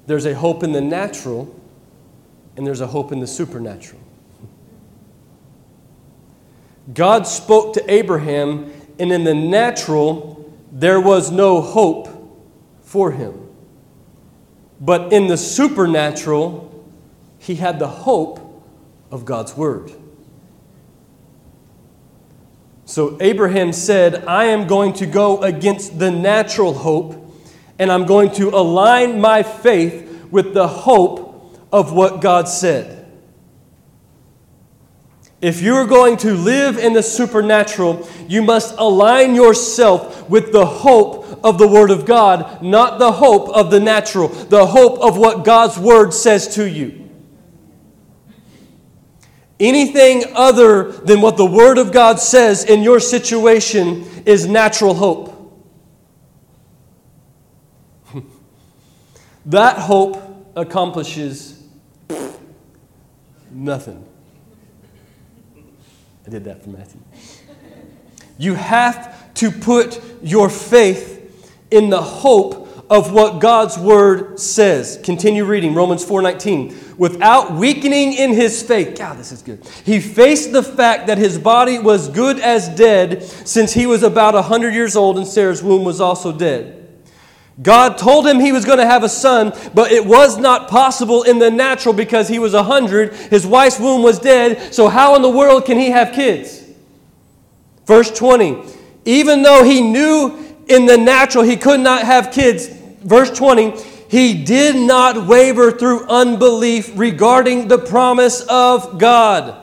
there's 0.05 0.25
a 0.25 0.35
hope 0.35 0.63
in 0.63 0.73
the 0.73 0.81
natural, 0.81 1.55
and 2.57 2.67
there's 2.67 2.81
a 2.81 2.87
hope 2.87 3.13
in 3.13 3.21
the 3.21 3.27
supernatural. 3.27 4.01
God 6.93 7.25
spoke 7.25 7.73
to 7.75 7.91
Abraham 7.93 8.73
and 8.99 9.11
in 9.11 9.23
the 9.23 9.33
natural, 9.33 10.53
there 10.71 10.99
was 10.99 11.31
no 11.31 11.61
hope 11.61 12.09
for 12.81 13.11
him. 13.11 13.49
But 14.79 15.13
in 15.13 15.27
the 15.27 15.37
supernatural, 15.37 16.69
he 17.39 17.55
had 17.55 17.79
the 17.79 17.87
hope 17.87 18.39
of 19.11 19.25
God's 19.25 19.55
word. 19.55 19.91
So 22.85 23.17
Abraham 23.21 23.73
said, 23.73 24.25
I 24.25 24.45
am 24.45 24.67
going 24.67 24.93
to 24.93 25.05
go 25.05 25.41
against 25.41 25.99
the 25.99 26.11
natural 26.11 26.73
hope, 26.73 27.15
and 27.79 27.91
I'm 27.91 28.05
going 28.05 28.31
to 28.33 28.49
align 28.49 29.21
my 29.21 29.41
faith 29.41 30.27
with 30.29 30.53
the 30.53 30.67
hope 30.67 31.57
of 31.71 31.93
what 31.93 32.21
God 32.21 32.47
said. 32.47 33.02
If 35.43 35.61
you're 35.61 35.85
going 35.85 36.15
to 36.19 36.35
live 36.35 36.77
in 36.77 36.93
the 36.93 37.03
supernatural, 37.03 38.07
you 38.29 38.41
must 38.41 38.75
align 38.77 39.35
yourself 39.35 40.29
with 40.29 40.53
the 40.53 40.65
hope 40.65 41.41
of 41.43 41.57
the 41.57 41.67
Word 41.67 41.91
of 41.91 42.05
God, 42.05 42.63
not 42.63 42.97
the 42.97 43.11
hope 43.11 43.49
of 43.49 43.69
the 43.69 43.81
natural, 43.81 44.29
the 44.29 44.65
hope 44.65 45.01
of 45.01 45.17
what 45.17 45.43
God's 45.43 45.77
Word 45.77 46.13
says 46.13 46.55
to 46.55 46.69
you. 46.69 47.09
Anything 49.59 50.23
other 50.33 50.93
than 50.93 51.19
what 51.19 51.35
the 51.35 51.45
Word 51.45 51.77
of 51.77 51.91
God 51.91 52.21
says 52.21 52.63
in 52.63 52.81
your 52.81 53.01
situation 53.01 54.05
is 54.25 54.47
natural 54.47 54.93
hope. 54.93 55.59
that 59.47 59.77
hope 59.77 60.53
accomplishes 60.55 61.61
nothing. 63.51 64.07
I 66.25 66.29
did 66.29 66.45
that 66.45 66.63
for 66.63 66.69
Matthew. 66.69 67.01
You 68.37 68.55
have 68.55 69.33
to 69.35 69.51
put 69.51 70.01
your 70.21 70.49
faith 70.49 71.19
in 71.69 71.89
the 71.89 72.01
hope 72.01 72.63
of 72.89 73.11
what 73.11 73.39
God's 73.39 73.77
word 73.77 74.39
says. 74.39 74.99
Continue 75.03 75.45
reading 75.45 75.73
Romans 75.73 76.03
4:19. 76.03 76.75
Without 76.97 77.55
weakening 77.55 78.13
in 78.13 78.33
his 78.33 78.61
faith. 78.61 78.97
God, 78.97 79.17
this 79.17 79.31
is 79.31 79.41
good. 79.41 79.65
He 79.83 79.99
faced 79.99 80.51
the 80.51 80.61
fact 80.61 81.07
that 81.07 81.17
his 81.17 81.39
body 81.39 81.79
was 81.79 82.07
good 82.07 82.39
as 82.39 82.69
dead 82.69 83.23
since 83.23 83.73
he 83.73 83.87
was 83.87 84.03
about 84.03 84.35
100 84.35 84.73
years 84.73 84.95
old 84.95 85.17
and 85.17 85.25
Sarah's 85.25 85.63
womb 85.63 85.83
was 85.83 85.99
also 85.99 86.31
dead. 86.31 86.82
God 87.61 87.99
told 87.99 88.25
him 88.25 88.39
he 88.39 88.51
was 88.51 88.65
going 88.65 88.79
to 88.79 88.85
have 88.85 89.03
a 89.03 89.09
son, 89.09 89.53
but 89.75 89.91
it 89.91 90.05
was 90.05 90.37
not 90.37 90.67
possible 90.67 91.23
in 91.23 91.37
the 91.37 91.51
natural 91.51 91.93
because 91.93 92.27
he 92.27 92.39
was 92.39 92.53
100. 92.53 93.13
His 93.13 93.45
wife's 93.45 93.79
womb 93.79 94.01
was 94.01 94.17
dead. 94.17 94.73
So, 94.73 94.87
how 94.87 95.15
in 95.15 95.21
the 95.21 95.29
world 95.29 95.65
can 95.65 95.77
he 95.77 95.91
have 95.91 96.13
kids? 96.13 96.63
Verse 97.85 98.09
20. 98.11 98.63
Even 99.05 99.43
though 99.43 99.63
he 99.63 99.81
knew 99.81 100.55
in 100.67 100.85
the 100.85 100.97
natural 100.97 101.43
he 101.43 101.57
could 101.57 101.79
not 101.79 102.03
have 102.03 102.31
kids, 102.31 102.67
verse 103.03 103.29
20, 103.29 103.73
he 104.09 104.43
did 104.43 104.75
not 104.75 105.27
waver 105.27 105.71
through 105.71 106.07
unbelief 106.07 106.91
regarding 106.95 107.67
the 107.67 107.77
promise 107.77 108.41
of 108.49 108.97
God. 108.97 109.59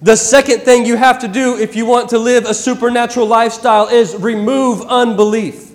The 0.00 0.16
second 0.16 0.60
thing 0.60 0.84
you 0.84 0.96
have 0.96 1.20
to 1.20 1.28
do 1.28 1.56
if 1.56 1.74
you 1.74 1.86
want 1.86 2.10
to 2.10 2.18
live 2.18 2.44
a 2.44 2.54
supernatural 2.54 3.26
lifestyle 3.26 3.88
is 3.88 4.14
remove 4.14 4.82
unbelief. 4.82 5.73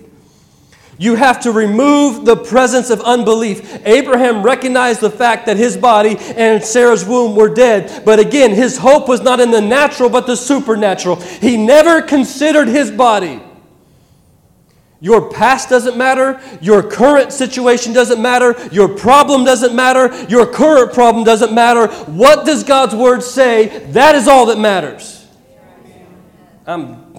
You 1.00 1.14
have 1.14 1.40
to 1.40 1.50
remove 1.50 2.26
the 2.26 2.36
presence 2.36 2.90
of 2.90 3.00
unbelief. 3.00 3.80
Abraham 3.86 4.42
recognized 4.42 5.00
the 5.00 5.08
fact 5.08 5.46
that 5.46 5.56
his 5.56 5.74
body 5.74 6.18
and 6.18 6.62
Sarah's 6.62 7.06
womb 7.06 7.34
were 7.34 7.48
dead. 7.48 8.04
But 8.04 8.18
again, 8.18 8.50
his 8.50 8.76
hope 8.76 9.08
was 9.08 9.22
not 9.22 9.40
in 9.40 9.50
the 9.50 9.62
natural, 9.62 10.10
but 10.10 10.26
the 10.26 10.36
supernatural. 10.36 11.16
He 11.16 11.56
never 11.56 12.02
considered 12.02 12.68
his 12.68 12.90
body. 12.90 13.40
Your 15.00 15.30
past 15.30 15.70
doesn't 15.70 15.96
matter. 15.96 16.38
Your 16.60 16.82
current 16.82 17.32
situation 17.32 17.94
doesn't 17.94 18.20
matter. 18.20 18.54
Your 18.70 18.86
problem 18.86 19.46
doesn't 19.46 19.74
matter. 19.74 20.14
Your 20.24 20.46
current 20.46 20.92
problem 20.92 21.24
doesn't 21.24 21.54
matter. 21.54 21.86
What 22.12 22.44
does 22.44 22.62
God's 22.62 22.94
word 22.94 23.22
say? 23.22 23.86
That 23.92 24.14
is 24.16 24.28
all 24.28 24.44
that 24.46 24.58
matters. 24.58 25.26
I'm, 26.66 27.10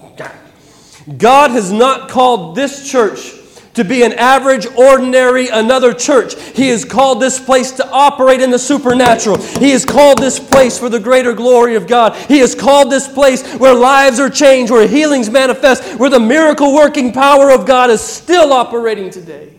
God 1.18 1.50
has 1.50 1.72
not 1.72 2.10
called 2.10 2.56
this 2.56 2.88
church 2.88 3.41
to 3.74 3.84
be 3.84 4.04
an 4.04 4.14
average, 4.14 4.66
ordinary, 4.76 5.48
another 5.48 5.94
church. 5.94 6.40
He 6.40 6.70
has 6.70 6.84
called 6.84 7.22
this 7.22 7.40
place 7.40 7.72
to 7.74 7.90
operate 7.90 8.42
in 8.42 8.52
the 8.52 8.60
supernatural. 8.60 9.38
He 9.38 9.72
has 9.72 9.86
called 9.86 10.18
this 10.18 10.40
place 10.40 10.78
for 10.78 10.90
the 10.90 11.00
greater 11.00 11.34
glory 11.34 11.76
of 11.76 11.88
God. 11.88 12.16
He 12.28 12.40
has 12.40 12.54
called 12.54 12.92
this 12.92 13.08
place 13.08 13.46
where 13.56 13.74
lives 13.74 14.20
are 14.20 14.30
changed, 14.30 14.72
where 14.72 14.88
healings 14.88 15.30
manifest, 15.30 16.00
where 16.00 16.10
the 16.10 16.20
miracle 16.20 16.74
working 16.74 17.14
power 17.14 17.52
of 17.52 17.66
God 17.66 17.90
is 17.90 18.02
still 18.02 18.52
operating 18.54 19.10
today. 19.10 19.58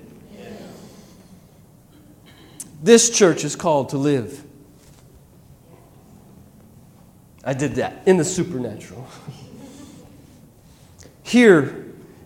This 2.83 3.11
church 3.11 3.45
is 3.45 3.55
called 3.55 3.91
to 3.91 3.99
live. 3.99 4.45
I 7.45 7.55
did 7.55 7.77
that 7.77 8.03
in 8.07 8.17
the 8.17 8.25
supernatural. 8.25 9.07
Here, 11.23 11.82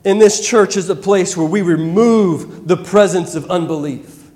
in 0.06 0.20
this 0.20 0.40
church 0.48 0.76
is 0.76 0.88
a 0.88 0.94
place 0.94 1.36
where 1.36 1.48
we 1.48 1.62
remove 1.62 2.68
the 2.68 2.76
presence 2.76 3.34
of 3.34 3.50
unbelief. 3.50 4.30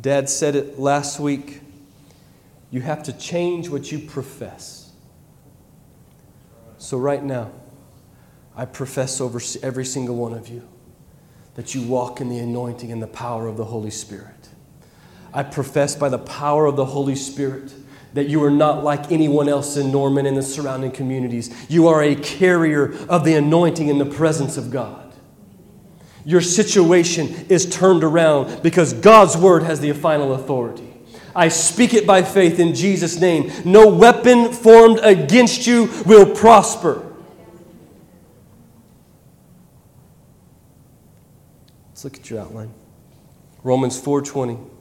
Dad 0.00 0.28
said 0.28 0.56
it 0.56 0.76
last 0.76 1.20
week. 1.20 1.60
You 2.72 2.80
have 2.80 3.04
to 3.04 3.12
change 3.12 3.68
what 3.68 3.92
you 3.92 4.00
profess. 4.00 4.90
So, 6.78 6.98
right 6.98 7.22
now, 7.22 7.52
I 8.56 8.64
profess 8.64 9.20
over 9.20 9.40
every 9.62 9.84
single 9.84 10.16
one 10.16 10.34
of 10.34 10.48
you 10.48 10.66
that 11.54 11.76
you 11.76 11.82
walk 11.82 12.20
in 12.20 12.28
the 12.28 12.38
anointing 12.38 12.90
and 12.90 13.00
the 13.00 13.06
power 13.06 13.46
of 13.46 13.56
the 13.56 13.66
Holy 13.66 13.90
Spirit. 13.90 14.37
I 15.38 15.44
profess 15.44 15.94
by 15.94 16.08
the 16.08 16.18
power 16.18 16.66
of 16.66 16.74
the 16.74 16.84
Holy 16.84 17.14
Spirit 17.14 17.72
that 18.12 18.28
you 18.28 18.42
are 18.42 18.50
not 18.50 18.82
like 18.82 19.12
anyone 19.12 19.48
else 19.48 19.76
in 19.76 19.92
Norman 19.92 20.26
and 20.26 20.36
the 20.36 20.42
surrounding 20.42 20.90
communities. 20.90 21.54
You 21.70 21.86
are 21.86 22.02
a 22.02 22.16
carrier 22.16 22.92
of 23.08 23.22
the 23.22 23.34
anointing 23.34 23.86
in 23.86 23.98
the 23.98 24.04
presence 24.04 24.56
of 24.56 24.72
God. 24.72 25.14
Your 26.24 26.40
situation 26.40 27.46
is 27.48 27.70
turned 27.70 28.02
around 28.02 28.64
because 28.64 28.92
God's 28.92 29.36
word 29.36 29.62
has 29.62 29.78
the 29.78 29.92
final 29.92 30.32
authority. 30.32 30.92
I 31.36 31.50
speak 31.50 31.94
it 31.94 32.04
by 32.04 32.24
faith 32.24 32.58
in 32.58 32.74
Jesus' 32.74 33.20
name. 33.20 33.52
No 33.64 33.86
weapon 33.86 34.52
formed 34.52 34.98
against 35.04 35.68
you 35.68 35.88
will 36.04 36.34
prosper. 36.34 37.06
Let's 41.90 42.02
look 42.02 42.16
at 42.16 42.28
your 42.28 42.40
outline. 42.40 42.74
Romans 43.62 44.02
4:20. 44.02 44.77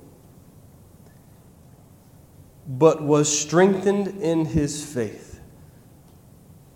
But 2.68 3.02
was 3.02 3.28
strengthened 3.40 4.22
in 4.22 4.46
his 4.46 4.84
faith. 4.84 5.40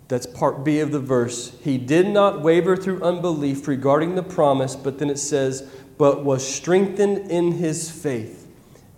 That's 0.08 0.26
part 0.26 0.64
B 0.64 0.80
of 0.80 0.90
the 0.92 1.00
verse. 1.00 1.56
He 1.62 1.78
did 1.78 2.08
not 2.08 2.42
waver 2.42 2.76
through 2.76 3.02
unbelief 3.02 3.66
regarding 3.68 4.14
the 4.14 4.22
promise, 4.22 4.76
but 4.76 4.98
then 4.98 5.10
it 5.10 5.18
says, 5.18 5.68
but 5.98 6.24
was 6.24 6.46
strengthened 6.46 7.30
in 7.30 7.52
his 7.52 7.90
faith 7.90 8.48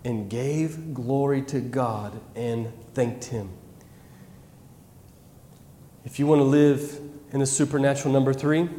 and 0.03 0.29
gave 0.29 0.93
glory 0.93 1.41
to 1.43 1.59
God 1.59 2.19
and 2.35 2.71
thanked 2.93 3.25
him. 3.25 3.49
If 6.05 6.19
you 6.19 6.27
want 6.27 6.39
to 6.39 6.45
live 6.45 6.99
in 7.31 7.39
the 7.39 7.45
supernatural 7.45 8.13
number 8.13 8.33
three, 8.33 8.69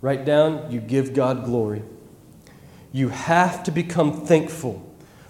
write 0.00 0.24
down 0.24 0.70
you 0.70 0.80
give 0.80 1.12
God 1.12 1.44
glory. 1.44 1.82
You 2.92 3.08
have 3.08 3.62
to 3.64 3.70
become 3.70 4.24
thankful 4.24 4.87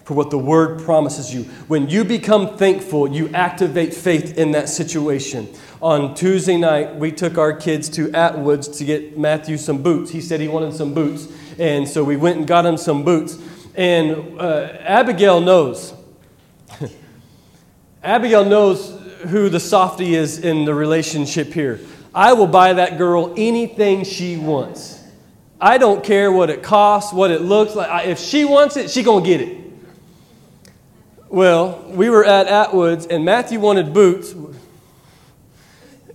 for 0.09 0.15
what 0.15 0.31
the 0.31 0.39
word 0.39 0.81
promises 0.81 1.31
you. 1.31 1.43
When 1.67 1.87
you 1.87 2.03
become 2.03 2.57
thankful, 2.57 3.13
you 3.13 3.29
activate 3.29 3.93
faith 3.93 4.39
in 4.39 4.53
that 4.53 4.67
situation. 4.67 5.47
On 5.83 6.15
Tuesday 6.15 6.57
night, 6.57 6.95
we 6.95 7.11
took 7.11 7.37
our 7.37 7.53
kids 7.53 7.89
to 7.89 8.07
Atwoods 8.07 8.75
to 8.79 8.85
get 8.85 9.19
Matthew 9.19 9.55
some 9.55 9.83
boots. 9.83 10.09
He 10.09 10.19
said 10.19 10.41
he 10.41 10.47
wanted 10.47 10.73
some 10.73 10.95
boots. 10.95 11.27
And 11.59 11.87
so 11.87 12.03
we 12.03 12.17
went 12.17 12.39
and 12.39 12.47
got 12.47 12.65
him 12.65 12.75
some 12.75 13.03
boots. 13.05 13.37
And 13.75 14.41
uh, 14.41 14.77
Abigail 14.79 15.41
knows. 15.41 15.93
Abigail 18.03 18.45
knows 18.45 18.99
who 19.27 19.47
the 19.47 19.59
softy 19.59 20.15
is 20.15 20.39
in 20.39 20.65
the 20.65 20.73
relationship 20.73 21.53
here. 21.53 21.81
I 22.15 22.33
will 22.33 22.47
buy 22.47 22.73
that 22.73 22.97
girl 22.97 23.31
anything 23.37 24.05
she 24.05 24.37
wants. 24.37 25.03
I 25.61 25.77
don't 25.77 26.03
care 26.03 26.31
what 26.31 26.49
it 26.49 26.63
costs, 26.63 27.13
what 27.13 27.29
it 27.29 27.41
looks 27.41 27.75
like. 27.75 28.07
If 28.07 28.17
she 28.17 28.43
wants 28.43 28.75
it, 28.75 28.89
she 28.89 29.03
going 29.03 29.23
to 29.23 29.29
get 29.29 29.41
it. 29.41 29.68
Well, 31.29 31.83
we 31.89 32.09
were 32.09 32.25
at 32.25 32.47
Atwoods, 32.47 33.05
and 33.07 33.23
Matthew 33.23 33.59
wanted 33.59 33.93
boots. 33.93 34.33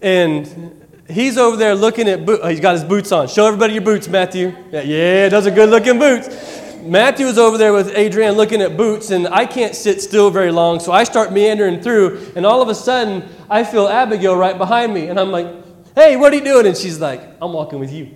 And 0.03 0.85
he's 1.09 1.39
over 1.39 1.57
there 1.57 1.77
looking 1.77 2.09
at 2.09 2.27
boots. 2.27 2.41
Oh, 2.43 2.49
he's 2.49 2.59
got 2.59 2.73
his 2.73 2.83
boots 2.83 3.13
on. 3.13 3.29
Show 3.29 3.47
everybody 3.47 3.75
your 3.75 3.83
boots, 3.83 4.09
Matthew. 4.09 4.53
Yeah, 4.73 4.81
yeah 4.81 5.29
those 5.29 5.47
are 5.47 5.53
good 5.53 5.71
looking 5.71 6.01
boots. 6.01 6.63
Matthew 6.83 7.27
is 7.27 7.39
over 7.39 7.57
there 7.57 7.73
with 7.73 7.97
Adrian 7.97 8.35
looking 8.35 8.61
at 8.61 8.77
boots, 8.77 9.11
and 9.11 9.29
I 9.29 9.47
can't 9.47 9.77
sit 9.77 10.03
still 10.03 10.31
very 10.31 10.51
long, 10.51 10.81
so 10.81 10.91
I 10.91 11.05
start 11.05 11.33
meandering 11.33 11.81
through, 11.81 12.33
and 12.35 12.45
all 12.45 12.61
of 12.61 12.69
a 12.69 12.75
sudden, 12.75 13.27
I 13.49 13.63
feel 13.65 13.87
Abigail 13.87 14.37
right 14.37 14.59
behind 14.59 14.93
me, 14.93 15.07
and 15.07 15.19
I'm 15.19 15.31
like, 15.31 15.47
hey, 15.95 16.17
what 16.17 16.33
are 16.33 16.37
you 16.37 16.45
doing? 16.45 16.67
And 16.67 16.77
she's 16.77 17.01
like, 17.01 17.23
I'm 17.41 17.53
walking 17.53 17.79
with 17.79 17.91
you. 17.91 18.11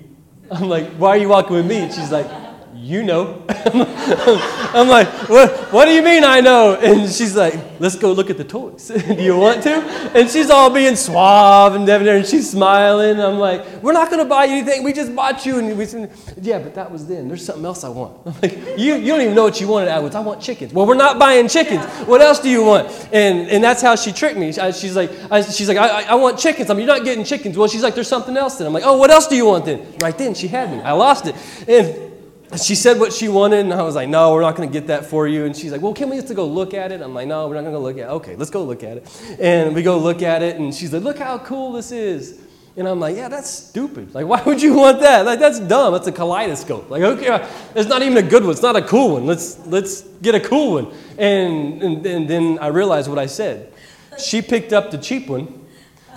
I'm 0.51 0.68
like, 0.68 0.90
why 0.94 1.11
are 1.11 1.16
you 1.16 1.28
walking 1.28 1.57
with 1.57 1.66
me? 1.66 1.76
And 1.76 1.94
she's 1.94 2.11
like, 2.11 2.26
you 2.74 3.02
know. 3.02 3.42
I'm 3.48 4.88
like, 4.88 5.08
what, 5.28 5.72
what 5.72 5.84
do 5.86 5.92
you 5.92 6.02
mean 6.02 6.24
I 6.24 6.40
know? 6.40 6.74
And 6.74 7.10
she's 7.10 7.36
like, 7.36 7.54
let's 7.80 7.96
go 7.96 8.12
look 8.12 8.30
at 8.30 8.36
the 8.36 8.44
toys. 8.44 8.88
do 8.88 9.14
you 9.14 9.36
want 9.36 9.62
to? 9.64 9.72
And 10.14 10.28
she's 10.30 10.50
all 10.50 10.70
being 10.70 10.96
suave 10.96 11.74
and 11.74 11.86
debonair, 11.86 12.16
and 12.16 12.26
she's 12.26 12.50
smiling. 12.50 13.20
I'm 13.20 13.38
like, 13.38 13.82
we're 13.82 13.92
not 13.92 14.10
going 14.10 14.22
to 14.22 14.28
buy 14.28 14.44
you 14.44 14.56
anything. 14.56 14.82
We 14.84 14.92
just 14.92 15.14
bought 15.14 15.44
you. 15.44 15.58
And 15.58 15.76
we 15.76 15.84
said, 15.86 16.10
yeah, 16.40 16.58
but 16.58 16.74
that 16.74 16.90
was 16.90 17.06
then. 17.06 17.28
There's 17.28 17.44
something 17.44 17.64
else 17.64 17.84
I 17.84 17.88
want. 17.88 18.18
I'm 18.26 18.34
like, 18.42 18.52
you, 18.78 18.96
you 18.96 19.06
don't 19.06 19.20
even 19.20 19.34
know 19.34 19.44
what 19.44 19.60
you 19.60 19.68
wanted, 19.68 19.88
Atwoods. 19.88 20.14
I 20.14 20.20
want 20.20 20.40
chickens. 20.40 20.72
Well, 20.72 20.86
we're 20.86 20.94
not 20.94 21.18
buying 21.18 21.48
chickens. 21.48 21.84
What 22.06 22.20
else 22.20 22.38
do 22.40 22.48
you 22.48 22.64
want? 22.64 22.88
And, 23.12 23.48
and 23.48 23.62
that's 23.62 23.82
how 23.82 23.96
she 23.96 24.12
tricked 24.12 24.38
me. 24.38 24.52
She's 24.52 24.96
like, 24.96 25.10
I, 25.30 25.42
she's 25.42 25.68
like, 25.68 25.78
I, 25.78 26.02
I 26.02 26.14
want 26.14 26.38
chickens. 26.38 26.70
I'm, 26.70 26.78
you're 26.78 26.86
not 26.86 27.04
getting 27.04 27.24
chickens. 27.24 27.56
Well, 27.56 27.68
she's 27.68 27.82
like, 27.82 27.94
there's 27.94 28.08
something 28.08 28.36
else 28.36 28.56
then. 28.56 28.66
I'm 28.66 28.72
like, 28.72 28.84
oh, 28.84 28.96
what 28.96 29.10
else 29.10 29.26
do 29.26 29.36
you 29.36 29.46
want 29.46 29.64
then? 29.64 29.94
Right 30.00 30.16
then, 30.16 30.34
she 30.34 30.48
had 30.48 30.70
me. 30.70 30.80
I 30.80 30.92
lost 30.92 31.26
it. 31.26 31.34
And 31.68 32.07
she 32.57 32.74
said 32.74 32.99
what 32.99 33.12
she 33.12 33.28
wanted, 33.28 33.61
and 33.61 33.74
I 33.74 33.82
was 33.82 33.94
like, 33.94 34.09
no, 34.09 34.32
we're 34.32 34.40
not 34.40 34.57
going 34.57 34.68
to 34.68 34.72
get 34.72 34.86
that 34.86 35.05
for 35.05 35.28
you. 35.28 35.44
And 35.44 35.55
she's 35.55 35.70
like, 35.70 35.82
well, 35.82 35.92
can 35.92 36.09
we 36.09 36.20
just 36.20 36.34
go 36.34 36.46
look 36.46 36.72
at 36.72 36.92
it? 36.92 37.03
I'm 37.03 37.12
like, 37.12 37.28
no, 37.28 37.46
we're 37.46 37.55
not 37.55 37.62
going 37.62 37.74
to 37.74 37.78
look 37.78 37.99
at 37.99 38.09
it. 38.09 38.12
Okay, 38.12 38.36
let's 38.36 38.51
go 38.51 38.64
look 38.64 38.82
at 38.82 38.99
it. 38.99 39.36
And 39.38 39.74
we 39.74 39.82
go 39.82 39.99
look 39.99 40.22
at 40.22 40.42
it, 40.42 40.57
and 40.57 40.74
she's 40.74 40.92
like, 40.92 41.03
look 41.03 41.18
how 41.18 41.38
cool 41.38 41.72
this 41.72 41.92
is. 41.92 42.40
And 42.76 42.86
I'm 42.86 43.01
like, 43.01 43.16
yeah, 43.16 43.28
that's 43.28 43.51
stupid. 43.51 44.14
Like, 44.14 44.26
why 44.26 44.40
would 44.44 44.62
you 44.62 44.74
want 44.74 45.01
that? 45.01 45.26
Like, 45.26 45.40
that's 45.40 45.59
dumb. 45.59 45.92
That's 45.92 46.07
a 46.07 46.12
kaleidoscope. 46.12 46.88
Like, 46.88 47.03
okay, 47.03 47.49
it's 47.74 47.88
not 47.88 48.03
even 48.03 48.16
a 48.18 48.22
good 48.22 48.44
one. 48.44 48.53
It's 48.53 48.62
not 48.62 48.76
a 48.76 48.82
cool 48.82 49.14
one. 49.14 49.26
Let's, 49.26 49.59
let's 49.66 50.03
get 50.22 50.36
a 50.36 50.40
cool 50.40 50.74
one. 50.74 50.94
And, 51.18 51.82
and, 51.82 52.07
and 52.07 52.30
then 52.30 52.59
I 52.61 52.68
realized 52.68 53.09
what 53.09 53.18
I 53.18 53.26
said. 53.26 53.72
She 54.16 54.40
picked 54.42 54.72
up 54.72 54.92
the 54.92 54.99
cheap 54.99 55.28
one, 55.28 55.66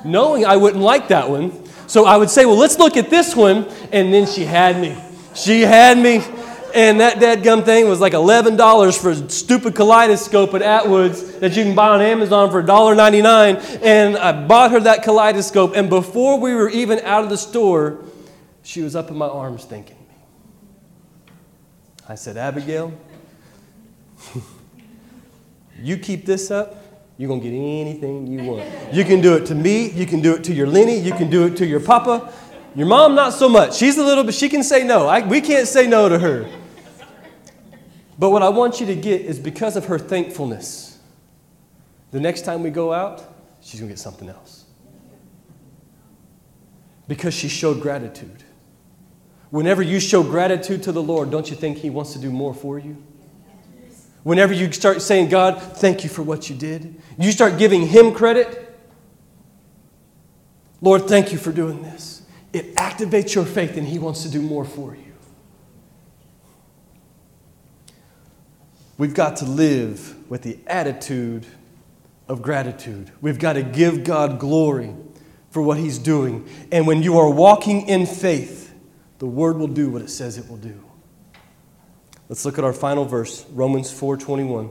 knowing 0.05 0.45
I 0.45 0.55
wouldn't 0.55 0.83
like 0.83 1.07
that 1.07 1.29
one. 1.29 1.67
So 1.87 2.05
I 2.05 2.15
would 2.15 2.29
say, 2.29 2.45
well, 2.45 2.57
let's 2.57 2.77
look 2.77 2.95
at 2.95 3.09
this 3.09 3.35
one. 3.35 3.67
And 3.91 4.13
then 4.13 4.27
she 4.27 4.45
had 4.45 4.79
me. 4.79 4.95
She 5.33 5.61
had 5.61 5.97
me, 5.97 6.23
and 6.73 6.99
that 6.99 7.19
dead 7.19 7.43
gum 7.43 7.63
thing 7.63 7.87
was 7.87 7.99
like 7.99 8.13
$11 8.13 9.01
for 9.01 9.11
a 9.11 9.29
stupid 9.29 9.75
kaleidoscope 9.75 10.53
at 10.53 10.61
Atwoods 10.61 11.39
that 11.39 11.55
you 11.55 11.63
can 11.63 11.75
buy 11.75 11.89
on 11.89 12.01
Amazon 12.01 12.51
for 12.51 12.61
$1.99. 12.61 13.81
And 13.83 14.17
I 14.17 14.45
bought 14.45 14.71
her 14.71 14.79
that 14.81 15.03
kaleidoscope, 15.03 15.75
and 15.75 15.89
before 15.89 16.39
we 16.39 16.53
were 16.53 16.69
even 16.69 16.99
out 16.99 17.23
of 17.23 17.29
the 17.29 17.37
store, 17.37 18.03
she 18.63 18.81
was 18.81 18.95
up 18.95 19.09
in 19.09 19.17
my 19.17 19.27
arms 19.27 19.65
thanking 19.65 19.97
me. 19.97 20.15
I 22.07 22.15
said, 22.15 22.37
Abigail, 22.37 22.93
you 25.81 25.97
keep 25.97 26.25
this 26.25 26.51
up, 26.51 26.77
you're 27.17 27.27
going 27.27 27.41
to 27.41 27.49
get 27.49 27.55
anything 27.55 28.27
you 28.27 28.43
want. 28.43 28.93
You 28.93 29.03
can 29.05 29.21
do 29.21 29.35
it 29.35 29.45
to 29.47 29.55
me, 29.55 29.89
you 29.91 30.05
can 30.05 30.21
do 30.21 30.35
it 30.35 30.43
to 30.45 30.53
your 30.53 30.67
Lenny, 30.67 30.99
you 30.99 31.13
can 31.13 31.29
do 31.29 31.45
it 31.45 31.55
to 31.57 31.65
your 31.65 31.79
papa, 31.79 32.33
your 32.75 32.87
mom, 32.87 33.15
not 33.15 33.33
so 33.33 33.49
much. 33.49 33.75
She's 33.75 33.97
a 33.97 34.03
little 34.03 34.23
bit, 34.23 34.33
she 34.33 34.49
can 34.49 34.63
say 34.63 34.83
no. 34.83 35.07
I, 35.07 35.25
we 35.25 35.41
can't 35.41 35.67
say 35.67 35.87
no 35.87 36.07
to 36.07 36.17
her. 36.19 36.49
But 38.17 38.29
what 38.29 38.43
I 38.43 38.49
want 38.49 38.79
you 38.79 38.85
to 38.85 38.95
get 38.95 39.21
is 39.21 39.39
because 39.39 39.75
of 39.75 39.85
her 39.85 39.97
thankfulness, 39.97 40.99
the 42.11 42.19
next 42.19 42.45
time 42.45 42.63
we 42.63 42.69
go 42.69 42.93
out, 42.93 43.23
she's 43.61 43.79
going 43.79 43.89
to 43.89 43.93
get 43.93 43.99
something 43.99 44.29
else. 44.29 44.65
Because 47.07 47.33
she 47.33 47.49
showed 47.49 47.81
gratitude. 47.81 48.43
Whenever 49.49 49.81
you 49.81 49.99
show 49.99 50.23
gratitude 50.23 50.83
to 50.83 50.91
the 50.91 51.01
Lord, 51.01 51.29
don't 51.29 51.49
you 51.49 51.55
think 51.57 51.79
He 51.79 51.89
wants 51.89 52.13
to 52.13 52.19
do 52.19 52.31
more 52.31 52.53
for 52.53 52.79
you? 52.79 53.03
Whenever 54.23 54.53
you 54.53 54.71
start 54.71 55.01
saying, 55.01 55.29
God, 55.29 55.61
thank 55.61 56.03
you 56.03 56.09
for 56.09 56.21
what 56.21 56.49
you 56.49 56.55
did, 56.55 57.01
you 57.17 57.31
start 57.31 57.57
giving 57.57 57.87
Him 57.87 58.13
credit. 58.13 58.79
Lord, 60.79 61.07
thank 61.07 61.31
you 61.31 61.37
for 61.37 61.51
doing 61.51 61.81
this 61.81 62.20
it 62.53 62.75
activates 62.75 63.33
your 63.35 63.45
faith 63.45 63.77
and 63.77 63.87
He 63.87 63.99
wants 63.99 64.23
to 64.23 64.29
do 64.29 64.41
more 64.41 64.65
for 64.65 64.95
you. 64.95 65.13
We've 68.97 69.13
got 69.13 69.37
to 69.37 69.45
live 69.45 70.29
with 70.29 70.43
the 70.43 70.59
attitude 70.67 71.45
of 72.27 72.41
gratitude. 72.41 73.11
We've 73.19 73.39
got 73.39 73.53
to 73.53 73.63
give 73.63 74.03
God 74.03 74.39
glory 74.39 74.93
for 75.49 75.61
what 75.61 75.77
He's 75.77 75.97
doing. 75.97 76.47
And 76.71 76.85
when 76.85 77.01
you 77.01 77.17
are 77.17 77.29
walking 77.29 77.87
in 77.87 78.05
faith, 78.05 78.73
the 79.19 79.27
Word 79.27 79.57
will 79.57 79.67
do 79.67 79.89
what 79.89 80.01
it 80.01 80.09
says 80.09 80.37
it 80.37 80.47
will 80.49 80.57
do. 80.57 80.83
Let's 82.29 82.45
look 82.45 82.57
at 82.57 82.63
our 82.63 82.73
final 82.73 83.03
verse, 83.03 83.45
Romans 83.51 83.91
4:21. 83.91 84.69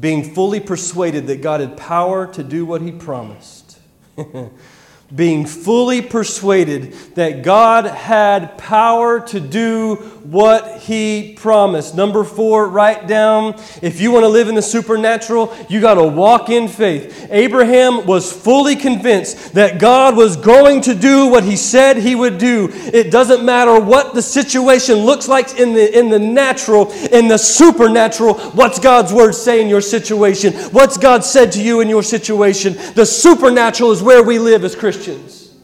Being 0.00 0.32
fully 0.32 0.60
persuaded 0.60 1.26
that 1.26 1.42
God 1.42 1.60
had 1.60 1.76
power 1.76 2.26
to 2.32 2.42
do 2.42 2.64
what 2.64 2.80
he 2.80 2.90
promised. 2.90 3.78
being 5.14 5.44
fully 5.44 6.00
persuaded 6.00 6.92
that 7.16 7.42
God 7.42 7.84
had 7.84 8.56
power 8.56 9.20
to 9.28 9.40
do 9.40 9.96
what 10.22 10.78
He 10.78 11.34
promised. 11.36 11.94
Number 11.94 12.24
four, 12.24 12.68
write 12.68 13.06
down 13.06 13.60
if 13.82 14.00
you 14.00 14.10
want 14.10 14.24
to 14.24 14.28
live 14.28 14.48
in 14.48 14.54
the 14.54 14.62
supernatural, 14.62 15.54
you 15.68 15.80
got 15.80 15.94
to 15.94 16.04
walk 16.04 16.48
in 16.48 16.66
faith. 16.66 17.28
Abraham 17.30 18.06
was 18.06 18.32
fully 18.32 18.74
convinced 18.74 19.52
that 19.52 19.78
God 19.78 20.16
was 20.16 20.36
going 20.36 20.80
to 20.82 20.94
do 20.94 21.26
what 21.26 21.44
He 21.44 21.56
said 21.56 21.98
He 21.98 22.14
would 22.14 22.38
do. 22.38 22.70
It 22.72 23.10
doesn't 23.10 23.44
matter 23.44 23.78
what 23.78 24.14
the 24.14 24.22
situation 24.22 24.96
looks 24.96 25.28
like 25.28 25.58
in 25.58 25.74
the, 25.74 25.98
in 25.98 26.08
the 26.08 26.18
natural, 26.18 26.90
in 27.12 27.28
the 27.28 27.38
supernatural, 27.38 28.34
what's 28.52 28.78
God's 28.78 29.12
word 29.12 29.34
say 29.34 29.60
in 29.60 29.68
your 29.68 29.82
situation? 29.82 30.54
What's 30.70 30.96
God 30.96 31.22
said 31.22 31.52
to 31.52 31.62
you 31.62 31.80
in 31.80 31.88
your 31.88 32.02
situation? 32.02 32.74
The 32.94 33.04
supernatural 33.04 33.92
is 33.92 34.02
where 34.02 34.22
we 34.22 34.38
live 34.38 34.64
as 34.64 34.74
Christians. 34.74 35.01
Christians. 35.02 35.54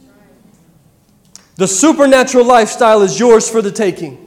The 1.57 1.68
supernatural 1.68 2.45
lifestyle 2.45 3.03
is 3.03 3.18
yours 3.18 3.49
for 3.49 3.62
the 3.62 3.70
taking. 3.70 4.24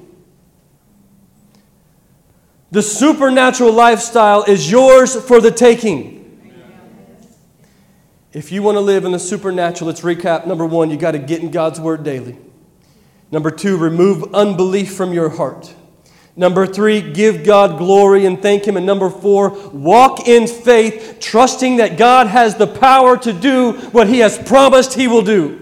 The 2.71 2.81
supernatural 2.81 3.73
lifestyle 3.73 4.43
is 4.43 4.71
yours 4.71 5.15
for 5.15 5.41
the 5.41 5.51
taking. 5.51 6.17
If 8.31 8.51
you 8.53 8.63
want 8.63 8.77
to 8.77 8.79
live 8.81 9.03
in 9.03 9.11
the 9.11 9.19
supernatural, 9.19 9.89
let's 9.89 10.01
recap. 10.01 10.47
Number 10.47 10.65
one, 10.65 10.89
you 10.89 10.95
got 10.95 11.11
to 11.11 11.19
get 11.19 11.41
in 11.41 11.51
God's 11.51 11.81
word 11.81 12.03
daily. 12.03 12.37
Number 13.29 13.51
two, 13.51 13.77
remove 13.77 14.33
unbelief 14.33 14.95
from 14.95 15.11
your 15.11 15.29
heart. 15.29 15.73
Number 16.35 16.65
three, 16.65 17.01
give 17.01 17.43
God 17.43 17.77
glory 17.77 18.25
and 18.25 18.41
thank 18.41 18.65
Him. 18.65 18.77
And 18.77 18.85
number 18.85 19.09
four, 19.09 19.49
walk 19.71 20.27
in 20.27 20.47
faith, 20.47 21.17
trusting 21.19 21.77
that 21.77 21.97
God 21.97 22.27
has 22.27 22.55
the 22.55 22.67
power 22.67 23.17
to 23.17 23.33
do 23.33 23.73
what 23.91 24.07
He 24.07 24.19
has 24.19 24.37
promised 24.37 24.93
He 24.93 25.07
will 25.07 25.23
do. 25.23 25.57